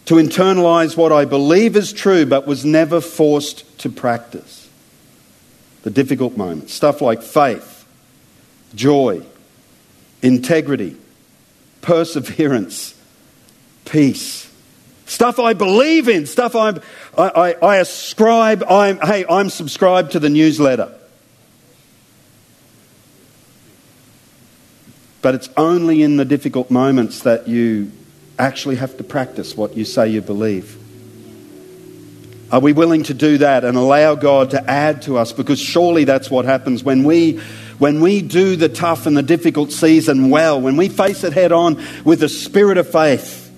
to 0.07 0.14
internalize 0.14 0.96
what 0.96 1.12
I 1.12 1.27
believe 1.27 1.77
is 1.77 1.92
true 1.92 2.24
but 2.24 2.46
was 2.46 2.64
never 2.64 3.03
forced 3.03 3.79
to 3.81 3.90
practice? 3.90 4.70
The 5.83 5.90
difficult 5.90 6.38
moments. 6.38 6.72
Stuff 6.72 7.03
like 7.03 7.20
faith, 7.20 7.85
joy, 8.74 9.22
integrity, 10.22 10.96
perseverance, 11.83 12.98
peace. 13.85 14.50
Stuff 15.05 15.38
I 15.38 15.53
believe 15.53 16.09
in, 16.09 16.24
stuff 16.24 16.57
I, 16.57 16.81
I, 17.18 17.53
I 17.53 17.77
ascribe, 17.77 18.64
I'm, 18.66 18.98
hey, 19.00 19.27
I'm 19.29 19.50
subscribed 19.50 20.12
to 20.12 20.20
the 20.20 20.31
newsletter. 20.31 20.90
But 25.25 25.35
it's 25.35 25.48
only 25.56 26.02
in 26.02 26.18
the 26.18 26.27
difficult 26.27 26.70
moments 26.70 27.20
that 27.20 27.48
you 27.48 27.90
actually 28.38 28.77
have 28.77 28.98
to 28.98 29.04
practice 29.04 29.56
what 29.56 29.75
you 29.75 29.87
say 29.87 30.06
you 30.06 30.20
believe. 30.20 30.77
Are 32.52 32.60
we 32.60 32.75
willing 32.75 33.04
to 33.04 33.14
do 33.14 33.38
that 33.38 33.64
and 33.64 33.75
allow 33.79 34.16
God 34.16 34.50
to 34.50 34.62
add 34.70 35.00
to 35.02 35.16
us? 35.16 35.33
Because 35.33 35.58
surely 35.58 36.04
that's 36.04 36.31
what 36.31 36.44
happens 36.44 36.85
when 36.85 37.04
we, 37.04 37.38
when 37.79 38.02
we 38.02 38.20
do 38.20 38.54
the 38.54 38.68
tough 38.68 39.06
and 39.06 39.16
the 39.16 39.22
difficult 39.22 39.72
season 39.72 40.29
well, 40.29 40.60
when 40.60 40.77
we 40.77 40.90
face 40.90 41.25
it 41.25 41.33
head 41.33 41.52
on 41.52 41.83
with 42.04 42.22
a 42.22 42.29
spirit 42.29 42.77
of 42.77 42.87
faith, 42.92 43.50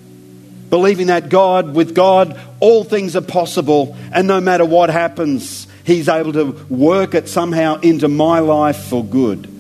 believing 0.70 1.08
that 1.08 1.30
God, 1.30 1.74
with 1.74 1.96
God, 1.96 2.38
all 2.60 2.84
things 2.84 3.16
are 3.16 3.22
possible, 3.22 3.96
and 4.12 4.28
no 4.28 4.40
matter 4.40 4.64
what 4.64 4.88
happens, 4.88 5.66
He's 5.82 6.08
able 6.08 6.32
to 6.34 6.64
work 6.70 7.16
it 7.16 7.28
somehow 7.28 7.80
into 7.80 8.06
my 8.06 8.38
life 8.38 8.84
for 8.84 9.04
good 9.04 9.55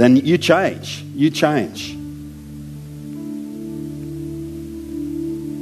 then 0.00 0.16
you 0.16 0.38
change. 0.38 1.04
You 1.14 1.30
change. 1.30 1.90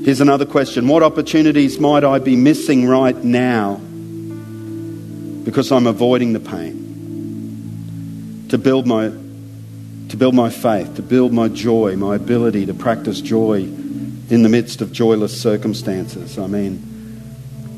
Here's 0.05 0.21
another 0.21 0.47
question 0.47 0.87
What 0.87 1.03
opportunities 1.03 1.81
might 1.81 2.05
I 2.05 2.21
be 2.21 2.37
missing 2.37 2.87
right 2.87 3.17
now 3.17 3.81
because 5.45 5.73
I'm 5.73 5.89
avoiding 5.89 6.35
the 6.35 6.41
pain? 6.41 8.47
To 8.51 8.59
build 8.59 8.87
my, 8.87 9.09
to 9.09 10.17
build 10.17 10.35
my 10.35 10.51
faith, 10.51 10.95
to 10.97 11.03
build 11.03 11.33
my 11.33 11.49
joy, 11.49 11.97
my 11.97 12.15
ability 12.15 12.67
to 12.67 12.75
practice 12.75 13.21
joy 13.21 13.65
in 13.65 14.43
the 14.43 14.49
midst 14.49 14.81
of 14.81 14.93
joyless 14.93 15.39
circumstances. 15.39 16.39
I 16.39 16.47
mean, 16.47 16.88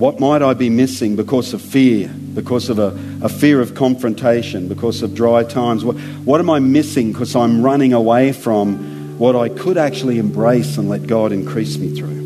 what 0.01 0.19
might 0.19 0.41
I 0.41 0.55
be 0.55 0.71
missing 0.71 1.15
because 1.15 1.53
of 1.53 1.61
fear, 1.61 2.09
because 2.09 2.71
of 2.71 2.79
a, 2.79 2.99
a 3.21 3.29
fear 3.29 3.61
of 3.61 3.75
confrontation, 3.75 4.67
because 4.67 5.03
of 5.03 5.15
dry 5.15 5.45
times? 5.45 5.85
What, 5.85 5.97
what 6.25 6.41
am 6.41 6.49
I 6.49 6.59
missing 6.59 7.13
because 7.13 7.37
I'm 7.37 7.63
running 7.63 7.93
away 7.93 8.33
from 8.33 9.19
what 9.19 9.37
I 9.37 9.51
could 9.51 9.77
actually 9.77 10.19
embrace 10.19 10.79
and 10.79 10.89
let 10.89 11.07
God 11.07 11.33
increase 11.33 11.77
me 11.77 11.95
through? 11.95 12.19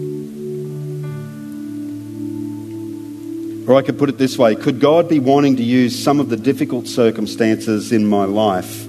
Or 3.67 3.77
I 3.77 3.83
could 3.83 3.99
put 3.99 4.09
it 4.09 4.19
this 4.19 4.39
way 4.39 4.55
Could 4.55 4.79
God 4.79 5.09
be 5.09 5.19
wanting 5.19 5.57
to 5.57 5.65
use 5.65 6.01
some 6.01 6.21
of 6.21 6.29
the 6.29 6.37
difficult 6.37 6.87
circumstances 6.87 7.91
in 7.91 8.07
my 8.07 8.25
life 8.25 8.87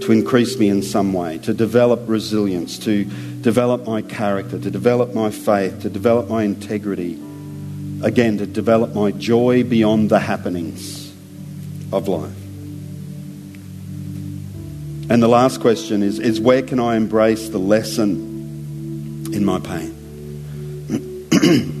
to 0.00 0.12
increase 0.12 0.58
me 0.58 0.70
in 0.70 0.82
some 0.82 1.12
way, 1.12 1.36
to 1.36 1.52
develop 1.52 2.00
resilience, 2.06 2.78
to 2.78 3.04
develop 3.42 3.86
my 3.86 4.00
character, 4.00 4.58
to 4.58 4.70
develop 4.70 5.12
my 5.12 5.30
faith, 5.30 5.82
to 5.82 5.90
develop 5.90 6.30
my 6.30 6.44
integrity? 6.44 7.20
Again, 8.02 8.38
to 8.38 8.46
develop 8.46 8.94
my 8.94 9.10
joy 9.10 9.62
beyond 9.62 10.10
the 10.10 10.20
happenings 10.20 11.12
of 11.92 12.08
life. 12.08 12.36
And 15.10 15.22
the 15.22 15.28
last 15.28 15.60
question 15.60 16.02
is, 16.02 16.18
is 16.18 16.40
where 16.40 16.62
can 16.62 16.78
I 16.78 16.96
embrace 16.96 17.48
the 17.48 17.58
lesson 17.58 19.28
in 19.32 19.44
my 19.44 19.58
pain? 19.58 19.96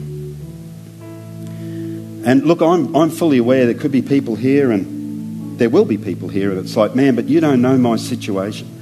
And 2.22 2.44
look, 2.44 2.60
I'm, 2.60 2.94
I'm 2.94 3.10
fully 3.10 3.38
aware 3.38 3.64
there 3.64 3.74
could 3.74 3.92
be 3.92 4.02
people 4.02 4.36
here, 4.36 4.70
and 4.70 5.58
there 5.58 5.70
will 5.70 5.86
be 5.86 5.96
people 5.96 6.28
here, 6.28 6.50
and 6.50 6.60
it's 6.60 6.76
like, 6.76 6.94
man, 6.94 7.14
but 7.14 7.28
you 7.28 7.40
don't 7.40 7.62
know 7.62 7.78
my 7.78 7.96
situation. 7.96 8.79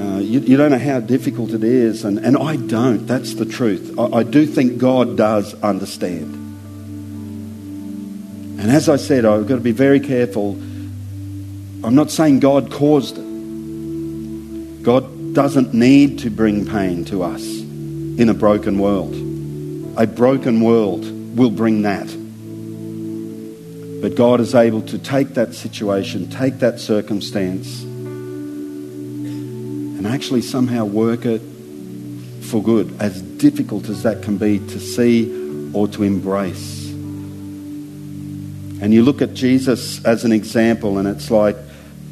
Uh, 0.00 0.18
you, 0.18 0.40
you, 0.40 0.56
don't 0.56 0.70
know 0.70 0.78
how 0.78 0.98
difficult 0.98 1.50
it 1.50 1.62
is, 1.62 2.06
and, 2.06 2.18
and 2.18 2.34
I 2.38 2.56
don't. 2.56 3.06
That's 3.06 3.34
the 3.34 3.44
truth. 3.44 3.98
I, 3.98 4.04
I 4.04 4.22
do 4.22 4.46
think 4.46 4.78
God 4.78 5.18
does 5.18 5.52
understand. 5.62 6.32
And 8.58 8.70
as 8.70 8.88
I 8.88 8.96
said, 8.96 9.26
I've 9.26 9.46
got 9.46 9.56
to 9.56 9.60
be 9.60 9.72
very 9.72 10.00
careful. 10.00 10.52
I'm 10.52 11.94
not 11.94 12.10
saying 12.10 12.40
God 12.40 12.72
caused 12.72 13.18
it. 13.18 14.82
God 14.82 15.34
doesn't 15.34 15.74
need 15.74 16.20
to 16.20 16.30
bring 16.30 16.66
pain 16.66 17.04
to 17.06 17.22
us 17.22 17.42
in 17.42 18.30
a 18.30 18.34
broken 18.34 18.78
world. 18.78 19.14
A 19.98 20.06
broken 20.06 20.62
world 20.62 21.04
will 21.36 21.50
bring 21.50 21.82
that. 21.82 22.06
But 24.00 24.16
God 24.16 24.40
is 24.40 24.54
able 24.54 24.80
to 24.82 24.98
take 24.98 25.34
that 25.34 25.54
situation, 25.54 26.30
take 26.30 26.60
that 26.60 26.80
circumstance, 26.80 27.84
actually 30.20 30.42
somehow 30.42 30.84
work 30.84 31.24
it 31.24 31.40
for 32.42 32.62
good, 32.62 32.94
as 33.00 33.22
difficult 33.22 33.88
as 33.88 34.02
that 34.02 34.22
can 34.22 34.36
be 34.36 34.58
to 34.58 34.78
see 34.78 35.72
or 35.72 35.88
to 35.88 36.02
embrace. 36.02 36.90
And 38.82 38.92
you 38.92 39.02
look 39.02 39.22
at 39.22 39.32
Jesus 39.32 40.04
as 40.04 40.26
an 40.26 40.32
example, 40.32 40.98
and 40.98 41.08
it's 41.08 41.30
like 41.30 41.56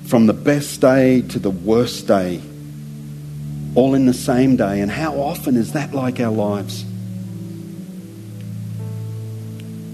from 0.07 0.25
the 0.25 0.33
best 0.33 0.81
day 0.81 1.21
to 1.21 1.39
the 1.39 1.51
worst 1.51 2.07
day, 2.07 2.41
all 3.75 3.95
in 3.95 4.07
the 4.07 4.15
same 4.15 4.57
day. 4.57 4.81
And 4.81 4.91
how 4.91 5.21
often 5.21 5.55
is 5.55 5.75
that 5.75 5.93
like 5.93 6.19
our 6.19 6.33
lives? 6.33 6.85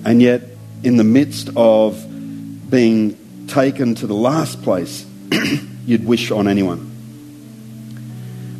And 0.04 0.22
yet, 0.22 0.42
in 0.84 0.98
the 0.98 1.04
midst 1.04 1.50
of 1.56 2.00
being 2.70 3.48
taken 3.48 3.96
to 3.96 4.06
the 4.06 4.14
last 4.14 4.62
place 4.62 5.04
you'd 5.84 6.06
wish 6.06 6.30
on 6.30 6.46
anyone. 6.46 6.93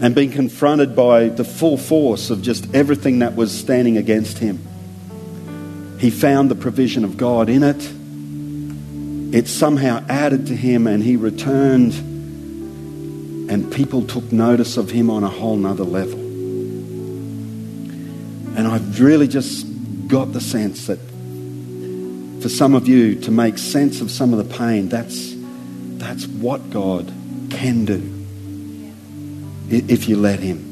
And 0.01 0.15
being 0.15 0.33
confronted 0.33 0.97
by 0.97 1.29
the 1.29 1.45
full 1.45 1.77
force 1.77 2.31
of 2.31 2.43
just 2.43 2.75
everything 2.75 3.21
that 3.21 3.37
was 3.37 3.57
standing 3.57 3.97
against 3.97 4.39
him. 4.39 4.59
He 5.99 6.11
found 6.11 6.51
the 6.51 6.55
provision 6.55 7.05
of 7.05 7.17
God 7.17 7.49
in 7.49 7.63
it. 7.63 7.91
It 9.35 9.49
somehow 9.49 10.05
added 10.09 10.49
to 10.49 10.57
him, 10.57 10.87
and 10.87 11.03
he 11.03 11.17
returned, 11.17 11.95
and 13.51 13.73
people 13.73 14.03
took 14.07 14.31
notice 14.31 14.77
of 14.77 14.91
him 14.91 15.11
on 15.11 15.25
a 15.25 15.29
whole 15.29 15.57
nother 15.57 15.85
level. 15.85 16.19
And 18.57 18.69
I've 18.69 19.01
really 19.01 19.29
just 19.29 19.67
got 20.09 20.33
the 20.33 20.41
sense 20.41 20.87
that 20.89 20.99
for 22.43 22.49
some 22.49 22.75
of 22.75 22.87
you 22.87 23.19
to 23.21 23.31
make 23.31 23.59
sense 23.59 24.01
of 24.01 24.11
some 24.11 24.35
of 24.35 24.47
the 24.47 24.57
pain, 24.57 24.89
that's, 24.89 25.35
that's 25.99 26.27
what 26.27 26.71
God 26.71 27.11
can 27.51 27.85
do 27.87 28.14
if 29.69 30.09
you 30.09 30.17
let 30.17 30.41
Him. 30.41 30.71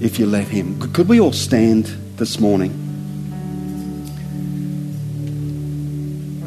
If 0.00 0.18
you 0.18 0.26
let 0.26 0.48
Him. 0.48 0.80
Could 0.92 1.08
we 1.08 1.20
all 1.20 1.32
stand 1.32 1.86
this 2.16 2.40
morning? 2.40 2.80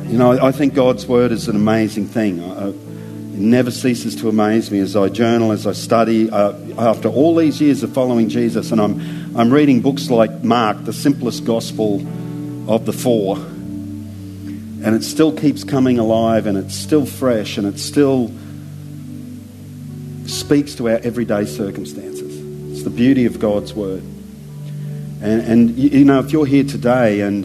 You 0.10 0.18
know, 0.18 0.32
I 0.32 0.52
think 0.52 0.74
God's 0.74 1.06
Word 1.06 1.32
is 1.32 1.48
an 1.48 1.56
amazing 1.56 2.08
thing. 2.08 2.40
It 2.40 2.76
never 3.40 3.72
ceases 3.72 4.16
to 4.18 4.30
amaze 4.30 4.72
me 4.72 4.80
as 4.80 4.96
I 4.96 5.10
journal, 5.10 5.52
as 5.52 5.68
I 5.68 5.74
study. 5.74 6.30
Uh, 6.30 6.54
after 6.78 7.10
all 7.10 7.36
these 7.36 7.60
years 7.62 7.84
of 7.84 7.94
following 7.94 8.30
Jesus, 8.30 8.72
and 8.72 8.80
I'm, 8.80 9.38
I'm 9.38 9.52
reading 9.52 9.82
books 9.82 10.10
like 10.10 10.44
Mark, 10.44 10.86
the 10.86 10.94
simplest 10.94 11.46
gospel 11.46 11.96
of 12.68 12.86
the 12.86 12.94
four. 12.94 13.38
And 13.38 14.96
it 14.96 15.04
still 15.04 15.32
keeps 15.36 15.64
coming 15.64 16.00
alive 16.00 16.48
and 16.48 16.58
it's 16.58 16.76
still 16.76 17.06
fresh 17.06 17.58
and 17.58 17.68
it's 17.68 17.82
still 17.82 18.32
speaks 20.48 20.76
to 20.76 20.88
our 20.88 20.98
everyday 21.04 21.44
circumstances. 21.44 22.72
It's 22.72 22.84
the 22.84 22.90
beauty 22.90 23.26
of 23.26 23.38
God's 23.38 23.74
Word. 23.74 24.02
And, 25.22 25.42
and 25.42 25.78
you 25.78 26.06
know, 26.06 26.20
if 26.22 26.32
you're 26.32 26.46
here 26.46 26.64
today 26.64 27.20
and, 27.20 27.44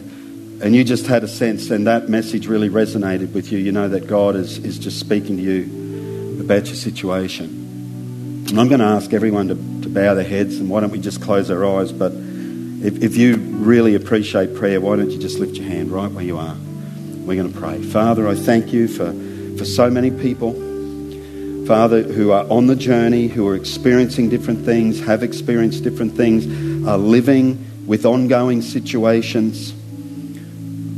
and 0.63 0.73
you 0.73 0.85
just 0.85 1.05
had 1.05 1.21
a 1.21 1.27
sense 1.27 1.69
and 1.69 1.85
that 1.85 2.07
message 2.07 2.47
really 2.47 2.69
resonated 2.69 3.33
with 3.33 3.51
you, 3.51 3.59
you 3.59 3.73
know 3.73 3.89
that 3.89 4.07
God 4.07 4.37
is, 4.37 4.57
is 4.59 4.79
just 4.79 5.01
speaking 5.01 5.35
to 5.35 5.43
you 5.43 6.39
about 6.39 6.67
your 6.67 6.77
situation. 6.77 8.45
And 8.47 8.57
I'm 8.57 8.69
going 8.69 8.79
to 8.79 8.85
ask 8.85 9.11
everyone 9.11 9.49
to, 9.49 9.55
to 9.55 9.89
bow 9.89 10.13
their 10.13 10.23
heads 10.23 10.59
and 10.59 10.69
why 10.69 10.79
don't 10.79 10.91
we 10.91 11.01
just 11.01 11.21
close 11.21 11.51
our 11.51 11.65
eyes? 11.65 11.91
But 11.91 12.13
if, 12.13 13.03
if 13.03 13.17
you 13.17 13.35
really 13.35 13.95
appreciate 13.95 14.55
prayer, 14.55 14.79
why 14.79 14.95
don't 14.95 15.11
you 15.11 15.19
just 15.19 15.39
lift 15.39 15.57
your 15.57 15.67
hand 15.67 15.91
right 15.91 16.09
where 16.09 16.23
you 16.23 16.37
are? 16.37 16.55
We're 17.25 17.35
going 17.35 17.51
to 17.51 17.59
pray. 17.59 17.83
Father, 17.83 18.29
I 18.29 18.35
thank 18.35 18.71
you 18.71 18.87
for, 18.87 19.11
for 19.57 19.65
so 19.65 19.89
many 19.89 20.09
people, 20.09 20.53
Father, 21.65 22.03
who 22.03 22.31
are 22.31 22.45
on 22.49 22.67
the 22.67 22.75
journey, 22.75 23.27
who 23.27 23.47
are 23.47 23.55
experiencing 23.55 24.29
different 24.29 24.65
things, 24.65 24.99
have 25.01 25.23
experienced 25.23 25.83
different 25.83 26.15
things, 26.15 26.45
are 26.87 26.97
living 26.97 27.65
with 27.87 28.05
ongoing 28.05 28.61
situations. 28.61 29.73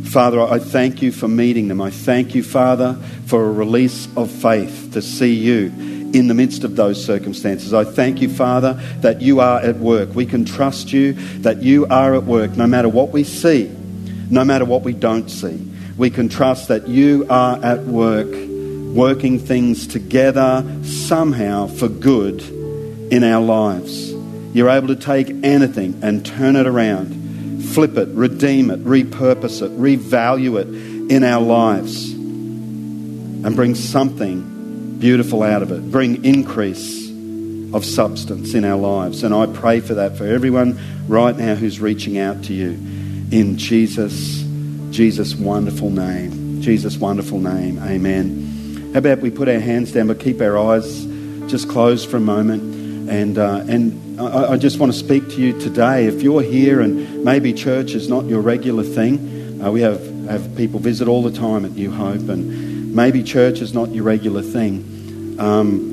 Father, 0.05 0.41
I 0.41 0.59
thank 0.59 1.01
you 1.01 1.11
for 1.11 1.27
meeting 1.27 1.67
them. 1.67 1.81
I 1.81 1.91
thank 1.91 2.35
you, 2.35 2.43
Father, 2.43 2.93
for 3.25 3.45
a 3.45 3.51
release 3.51 4.07
of 4.15 4.31
faith 4.31 4.91
to 4.93 5.01
see 5.01 5.33
you 5.33 5.67
in 6.13 6.27
the 6.27 6.33
midst 6.33 6.63
of 6.63 6.75
those 6.75 7.03
circumstances. 7.03 7.73
I 7.73 7.83
thank 7.83 8.21
you, 8.21 8.29
Father, 8.29 8.73
that 9.01 9.21
you 9.21 9.41
are 9.41 9.59
at 9.59 9.75
work. 9.77 10.15
We 10.15 10.25
can 10.25 10.45
trust 10.45 10.93
you 10.93 11.13
that 11.41 11.61
you 11.61 11.85
are 11.87 12.15
at 12.15 12.23
work 12.23 12.51
no 12.51 12.65
matter 12.65 12.87
what 12.87 13.09
we 13.09 13.23
see, 13.23 13.69
no 14.29 14.45
matter 14.45 14.65
what 14.65 14.83
we 14.83 14.93
don't 14.93 15.29
see. 15.29 15.71
We 15.97 16.09
can 16.09 16.29
trust 16.29 16.69
that 16.69 16.87
you 16.87 17.25
are 17.29 17.63
at 17.63 17.83
work, 17.83 18.27
working 18.95 19.37
things 19.37 19.85
together 19.87 20.65
somehow 20.83 21.67
for 21.67 21.89
good 21.89 22.41
in 23.11 23.23
our 23.23 23.43
lives. 23.43 24.11
You're 24.55 24.69
able 24.69 24.87
to 24.87 24.95
take 24.95 25.29
anything 25.43 25.99
and 26.01 26.25
turn 26.25 26.55
it 26.55 26.65
around, 26.65 27.65
flip 27.65 27.97
it, 27.97 28.07
redeem 28.09 28.71
it, 28.71 28.83
repurpose 28.85 29.61
it, 29.61 29.77
revalue 29.77 30.61
it 30.61 31.11
in 31.11 31.25
our 31.25 31.41
lives, 31.41 32.13
and 32.13 33.53
bring 33.53 33.75
something 33.75 34.97
beautiful 34.97 35.43
out 35.43 35.61
of 35.61 35.71
it, 35.73 35.91
bring 35.91 36.23
increase 36.23 37.09
of 37.73 37.83
substance 37.83 38.53
in 38.53 38.63
our 38.63 38.77
lives. 38.77 39.23
And 39.23 39.35
I 39.35 39.45
pray 39.47 39.81
for 39.81 39.95
that 39.95 40.17
for 40.17 40.25
everyone 40.25 40.79
right 41.09 41.35
now 41.35 41.55
who's 41.55 41.81
reaching 41.81 42.17
out 42.17 42.45
to 42.45 42.53
you 42.53 42.69
in 43.31 43.57
Jesus, 43.57 44.41
Jesus' 44.91 45.35
wonderful 45.35 45.89
name. 45.89 46.61
Jesus' 46.61 46.97
wonderful 46.97 47.39
name. 47.39 47.77
Amen. 47.79 48.44
How 48.95 48.99
about 48.99 49.19
we 49.19 49.29
put 49.29 49.49
our 49.49 49.59
hands 49.59 49.91
down 49.91 50.07
but 50.07 50.21
keep 50.21 50.39
our 50.39 50.57
eyes 50.57 51.03
just 51.47 51.67
closed 51.67 52.09
for 52.09 52.15
a 52.15 52.21
moment? 52.21 53.09
And, 53.09 53.37
uh, 53.37 53.65
and 53.67 54.21
I, 54.21 54.53
I, 54.53 54.57
just 54.57 54.79
want 54.79 54.93
to 54.93 54.97
speak 54.97 55.27
to 55.31 55.35
you 55.35 55.59
today. 55.59 56.05
If 56.05 56.21
you're 56.21 56.41
here 56.41 56.79
and 56.79 57.25
maybe 57.25 57.51
church 57.51 57.91
is 57.91 58.07
not 58.07 58.23
your 58.23 58.39
regular 58.39 58.83
thing, 58.83 59.61
uh, 59.61 59.69
we 59.69 59.81
have, 59.81 60.01
have 60.27 60.55
people 60.55 60.79
visit 60.79 61.09
all 61.09 61.21
the 61.23 61.37
time 61.37 61.65
at 61.65 61.71
New 61.71 61.91
Hope, 61.91 62.29
and 62.29 62.95
maybe 62.95 63.21
church 63.21 63.59
is 63.59 63.73
not 63.73 63.89
your 63.89 64.05
regular 64.05 64.41
thing. 64.41 65.35
Um, 65.39 65.89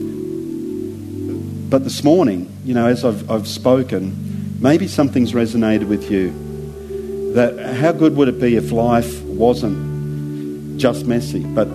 but 1.69 1.83
this 1.83 2.05
morning, 2.05 2.57
you 2.65 2.75
know, 2.75 2.87
as 2.87 3.05
I've, 3.05 3.29
I've 3.29 3.49
spoken, 3.49 4.61
maybe 4.61 4.87
something's 4.87 5.33
resonated 5.33 5.89
with 5.89 6.09
you. 6.09 7.33
That 7.35 7.75
how 7.79 7.91
good 7.91 8.15
would 8.15 8.29
it 8.29 8.41
be 8.41 8.55
if 8.55 8.71
life 8.71 9.21
wasn't 9.25 10.79
just 10.79 11.05
messy, 11.05 11.45
but, 11.45 11.67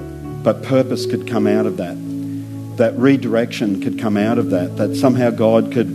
but 0.48 0.64
purpose 0.64 1.06
could 1.06 1.28
come 1.28 1.46
out 1.46 1.66
of 1.66 1.76
that? 1.76 1.98
That 2.78 2.98
redirection 2.98 3.82
could 3.82 4.00
come 4.00 4.16
out 4.16 4.38
of 4.38 4.52
that. 4.52 4.78
That 4.78 4.96
somehow 4.96 5.30
God 5.30 5.74
could, 5.74 5.88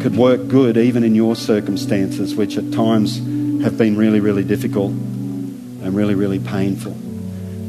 could 0.00 0.16
work 0.16 0.48
good 0.48 0.78
even 0.78 1.04
in 1.04 1.14
your 1.14 1.36
circumstances, 1.36 2.34
which 2.34 2.56
at 2.56 2.72
times 2.72 3.18
have 3.62 3.76
been 3.76 3.98
really, 3.98 4.20
really 4.20 4.44
difficult 4.44 4.92
and 4.92 5.94
really, 5.94 6.14
really 6.14 6.38
painful. 6.38 6.96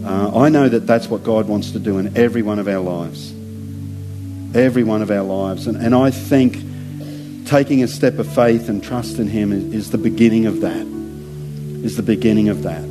Uh, 0.05 0.39
I 0.39 0.47
know 0.47 0.69
that 0.69 0.87
that's 0.87 1.09
what 1.09 1.25
God 1.25 1.49
wants 1.49 1.71
to 1.71 1.79
do 1.79 1.97
in 1.97 2.15
every 2.15 2.41
one 2.41 2.57
of 2.57 2.69
our 2.69 2.79
lives. 2.79 3.33
Every 4.55 4.85
one 4.85 5.01
of 5.01 5.11
our 5.11 5.23
lives. 5.23 5.67
And, 5.67 5.75
and 5.75 5.93
I 5.93 6.09
think 6.09 6.55
taking 7.47 7.83
a 7.83 7.87
step 7.89 8.17
of 8.17 8.33
faith 8.33 8.69
and 8.69 8.81
trust 8.81 9.19
in 9.19 9.27
Him 9.27 9.51
is, 9.51 9.73
is 9.73 9.91
the 9.91 9.97
beginning 9.97 10.45
of 10.45 10.61
that. 10.61 10.87
Is 11.83 11.97
the 11.97 12.03
beginning 12.03 12.47
of 12.47 12.63
that. 12.63 12.85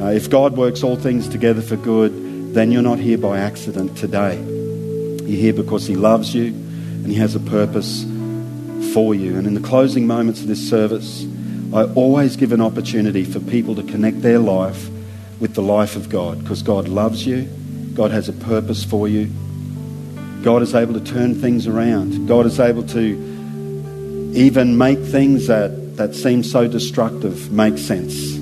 Uh, 0.00 0.12
if 0.12 0.30
God 0.30 0.56
works 0.56 0.82
all 0.82 0.96
things 0.96 1.28
together 1.28 1.60
for 1.60 1.76
good, 1.76 2.25
then 2.56 2.72
you're 2.72 2.80
not 2.80 2.98
here 2.98 3.18
by 3.18 3.38
accident 3.38 3.98
today. 3.98 4.36
You're 4.38 5.40
here 5.40 5.52
because 5.52 5.86
He 5.86 5.94
loves 5.94 6.34
you 6.34 6.46
and 6.46 7.06
He 7.06 7.16
has 7.16 7.34
a 7.34 7.40
purpose 7.40 8.04
for 8.94 9.14
you. 9.14 9.36
And 9.36 9.46
in 9.46 9.52
the 9.52 9.60
closing 9.60 10.06
moments 10.06 10.40
of 10.40 10.48
this 10.48 10.66
service, 10.66 11.26
I 11.74 11.84
always 11.92 12.34
give 12.36 12.52
an 12.52 12.62
opportunity 12.62 13.24
for 13.24 13.40
people 13.40 13.74
to 13.74 13.82
connect 13.82 14.22
their 14.22 14.38
life 14.38 14.88
with 15.38 15.54
the 15.54 15.60
life 15.60 15.96
of 15.96 16.08
God 16.08 16.40
because 16.40 16.62
God 16.62 16.88
loves 16.88 17.26
you, 17.26 17.42
God 17.92 18.10
has 18.10 18.30
a 18.30 18.32
purpose 18.32 18.84
for 18.84 19.06
you. 19.06 19.30
God 20.42 20.62
is 20.62 20.74
able 20.74 20.94
to 20.94 21.00
turn 21.00 21.34
things 21.34 21.66
around. 21.66 22.26
God 22.26 22.46
is 22.46 22.58
able 22.58 22.84
to 22.84 24.32
even 24.34 24.78
make 24.78 25.00
things 25.00 25.48
that, 25.48 25.96
that 25.96 26.14
seem 26.14 26.42
so 26.42 26.68
destructive 26.68 27.52
make 27.52 27.76
sense 27.76 28.38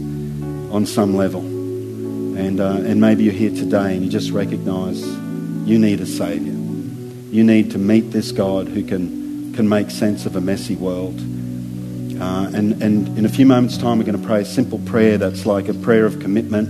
on 0.73 0.87
some 0.87 1.17
level. 1.17 1.54
And, 2.37 2.61
uh, 2.61 2.83
and 2.85 3.01
maybe 3.01 3.25
you're 3.25 3.33
here 3.33 3.51
today 3.51 3.95
and 3.95 4.05
you 4.05 4.11
just 4.11 4.31
recognize 4.31 5.03
you 5.67 5.79
need 5.79 6.01
a 6.01 6.07
Savior. 6.07 6.53
You 7.33 7.45
need 7.45 7.71
to 7.73 7.79
meet 7.79 8.11
this 8.11 8.33
God 8.33 8.69
who 8.69 8.85
can, 8.85 9.55
can 9.55 9.69
make 9.69 9.91
sense 9.91 10.27
of 10.27 10.37
a 10.37 10.41
messy 10.41 10.77
world. 10.77 11.19
Uh, 12.21 12.51
and, 12.55 12.83
and 12.83 13.19
in 13.19 13.25
a 13.25 13.29
few 13.29 13.47
moments' 13.47 13.77
time, 13.77 13.99
we're 13.99 14.05
going 14.05 14.21
to 14.21 14.27
pray 14.27 14.43
a 14.43 14.45
simple 14.45 14.79
prayer 14.81 15.19
that's 15.19 15.47
like 15.47 15.69
a 15.69 15.75
prayer 15.75 16.07
of 16.07 16.21
commitment. 16.21 16.69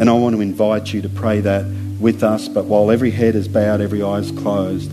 And 0.00 0.08
I 0.08 0.12
want 0.12 0.34
to 0.34 0.40
invite 0.40 0.92
you 0.92 1.02
to 1.02 1.08
pray 1.08 1.40
that 1.40 1.64
with 2.00 2.22
us. 2.22 2.48
But 2.48 2.66
while 2.66 2.90
every 2.90 3.10
head 3.10 3.34
is 3.34 3.48
bowed, 3.48 3.80
every 3.80 4.02
eye 4.02 4.18
is 4.18 4.30
closed, 4.32 4.92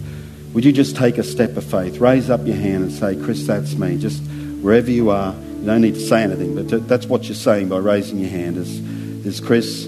would 0.53 0.65
you 0.65 0.71
just 0.71 0.95
take 0.95 1.17
a 1.17 1.23
step 1.23 1.55
of 1.57 1.63
faith? 1.63 1.99
Raise 1.99 2.29
up 2.29 2.45
your 2.45 2.57
hand 2.57 2.83
and 2.83 2.91
say, 2.91 3.15
Chris, 3.15 3.45
that's 3.47 3.75
me. 3.75 3.97
Just 3.97 4.21
wherever 4.61 4.91
you 4.91 5.09
are, 5.09 5.33
you 5.33 5.65
don't 5.65 5.81
need 5.81 5.95
to 5.95 6.07
say 6.07 6.23
anything, 6.23 6.55
but 6.55 6.87
that's 6.87 7.05
what 7.05 7.25
you're 7.25 7.35
saying 7.35 7.69
by 7.69 7.77
raising 7.77 8.19
your 8.19 8.29
hand 8.29 8.57
is, 8.57 8.79
is 9.25 9.39
Chris, 9.39 9.85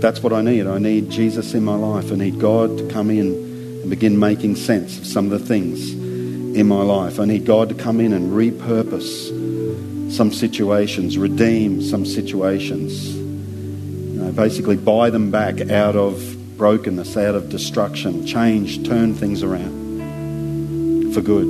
that's 0.00 0.22
what 0.22 0.32
I 0.32 0.42
need. 0.42 0.66
I 0.66 0.78
need 0.78 1.10
Jesus 1.10 1.54
in 1.54 1.64
my 1.64 1.74
life. 1.74 2.10
I 2.10 2.16
need 2.16 2.38
God 2.38 2.78
to 2.78 2.88
come 2.88 3.10
in 3.10 3.26
and 3.82 3.90
begin 3.90 4.18
making 4.18 4.56
sense 4.56 4.98
of 4.98 5.06
some 5.06 5.30
of 5.30 5.38
the 5.38 5.46
things 5.46 5.92
in 5.92 6.66
my 6.66 6.82
life. 6.82 7.20
I 7.20 7.24
need 7.24 7.44
God 7.44 7.68
to 7.68 7.74
come 7.74 8.00
in 8.00 8.12
and 8.12 8.32
repurpose 8.32 9.38
some 10.10 10.32
situations, 10.32 11.16
redeem 11.16 11.80
some 11.82 12.04
situations, 12.04 13.14
you 13.14 14.20
know, 14.20 14.32
basically 14.32 14.76
buy 14.76 15.10
them 15.10 15.30
back 15.30 15.60
out 15.70 15.96
of 15.96 16.36
brokenness, 16.56 17.16
out 17.16 17.34
of 17.34 17.48
destruction, 17.48 18.26
change, 18.26 18.86
turn 18.86 19.14
things 19.14 19.42
around 19.42 21.14
for 21.14 21.20
good. 21.20 21.46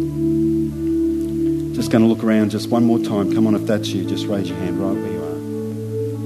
Just 1.74 1.90
going 1.90 2.02
to 2.02 2.08
look 2.08 2.22
around 2.22 2.50
just 2.50 2.68
one 2.68 2.84
more 2.84 2.98
time. 2.98 3.32
Come 3.32 3.46
on, 3.46 3.54
if 3.54 3.66
that's 3.66 3.88
you, 3.88 4.04
just 4.04 4.26
raise 4.26 4.48
your 4.48 4.58
hand 4.58 4.78
right. 4.78 5.09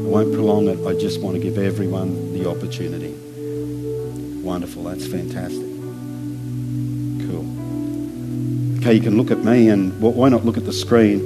I 0.05 0.07
won't 0.07 0.33
prolong 0.35 0.69
it. 0.69 0.79
I 0.87 0.93
just 0.99 1.21
want 1.23 1.37
to 1.37 1.43
give 1.43 1.57
everyone 1.57 2.35
the 2.35 2.47
opportunity. 2.49 3.15
Wonderful. 4.43 4.85
That's 4.85 5.07
fantastic. 5.07 5.67
Cool. 7.27 7.47
Okay, 8.79 8.93
you 8.93 9.01
can 9.01 9.17
look 9.17 9.31
at 9.31 9.39
me 9.39 9.71
and 9.71 9.99
why 10.01 10.29
not 10.29 10.45
look 10.45 10.59
at 10.59 10.67
the 10.67 10.75
screen? 10.75 11.21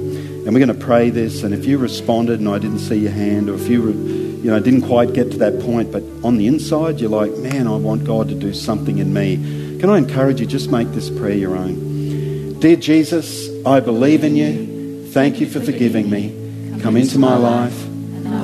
And 0.45 0.53
we're 0.53 0.65
going 0.65 0.79
to 0.79 0.85
pray 0.85 1.09
this. 1.09 1.43
And 1.43 1.53
if 1.53 1.65
you 1.65 1.77
responded 1.77 2.39
and 2.39 2.47
I 2.47 2.57
didn't 2.57 2.79
see 2.79 2.95
your 2.99 3.11
hand, 3.11 3.49
or 3.49 3.55
if 3.55 3.67
you, 3.67 3.91
you 3.91 4.49
know, 4.49 4.59
didn't 4.61 4.83
quite 4.83 5.11
get 5.13 5.29
to 5.31 5.37
that 5.39 5.59
point, 5.59 5.91
but 5.91 6.01
on 6.23 6.37
the 6.37 6.47
inside 6.47 7.01
you're 7.01 7.09
like, 7.09 7.35
man, 7.37 7.67
I 7.67 7.75
want 7.75 8.05
God 8.05 8.29
to 8.29 8.35
do 8.35 8.53
something 8.53 8.99
in 8.99 9.13
me. 9.13 9.35
Can 9.79 9.89
I 9.89 9.97
encourage 9.97 10.39
you? 10.39 10.45
Just 10.45 10.71
make 10.71 10.87
this 10.91 11.09
prayer 11.09 11.35
your 11.35 11.57
own. 11.57 12.57
Dear 12.59 12.77
Jesus, 12.77 13.49
I 13.65 13.81
believe 13.81 14.23
in 14.23 14.37
you. 14.37 15.07
Thank 15.07 15.41
you 15.41 15.47
for 15.47 15.59
forgiving 15.59 16.09
me. 16.09 16.33
Come 16.81 16.95
into 16.95 17.19
my 17.19 17.35
life, 17.35 17.88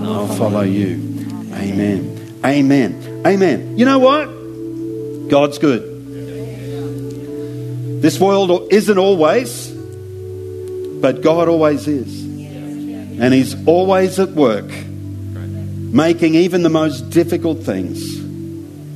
and 0.05 0.13
I'll 0.13 0.27
follow 0.27 0.61
you. 0.61 0.93
Amen. 1.53 2.39
Amen. 2.45 3.23
Amen. 3.25 3.77
You 3.77 3.85
know 3.85 3.97
what? 3.99 4.25
God's 5.29 5.57
good. 5.57 5.93
This 8.01 8.19
world 8.19 8.71
isn't 8.71 8.97
always, 8.99 9.71
but 9.71 11.21
God 11.21 11.47
always 11.47 11.87
is. 11.87 12.23
And 12.23 13.33
He's 13.33 13.55
always 13.67 14.19
at 14.19 14.29
work, 14.29 14.69
making 14.69 16.35
even 16.35 16.61
the 16.61 16.69
most 16.69 17.09
difficult 17.09 17.63
things 17.63 18.21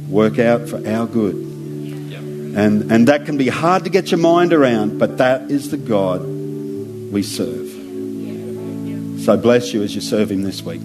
work 0.09 0.37
out 0.37 0.69
for 0.69 0.87
our 0.87 1.07
good. 1.07 1.33
And, 1.35 2.91
and 2.91 3.07
that 3.07 3.25
can 3.25 3.37
be 3.37 3.47
hard 3.47 3.85
to 3.85 3.89
get 3.89 4.11
your 4.11 4.19
mind 4.19 4.53
around, 4.53 4.99
but 4.99 5.17
that 5.17 5.49
is 5.49 5.71
the 5.71 5.77
God 5.77 6.21
we 6.21 7.23
serve. 7.23 7.67
So 9.23 9.37
bless 9.37 9.73
you 9.73 9.81
as 9.81 9.95
you 9.95 10.01
serve 10.01 10.29
Him 10.31 10.43
this 10.43 10.61
week. 10.61 10.81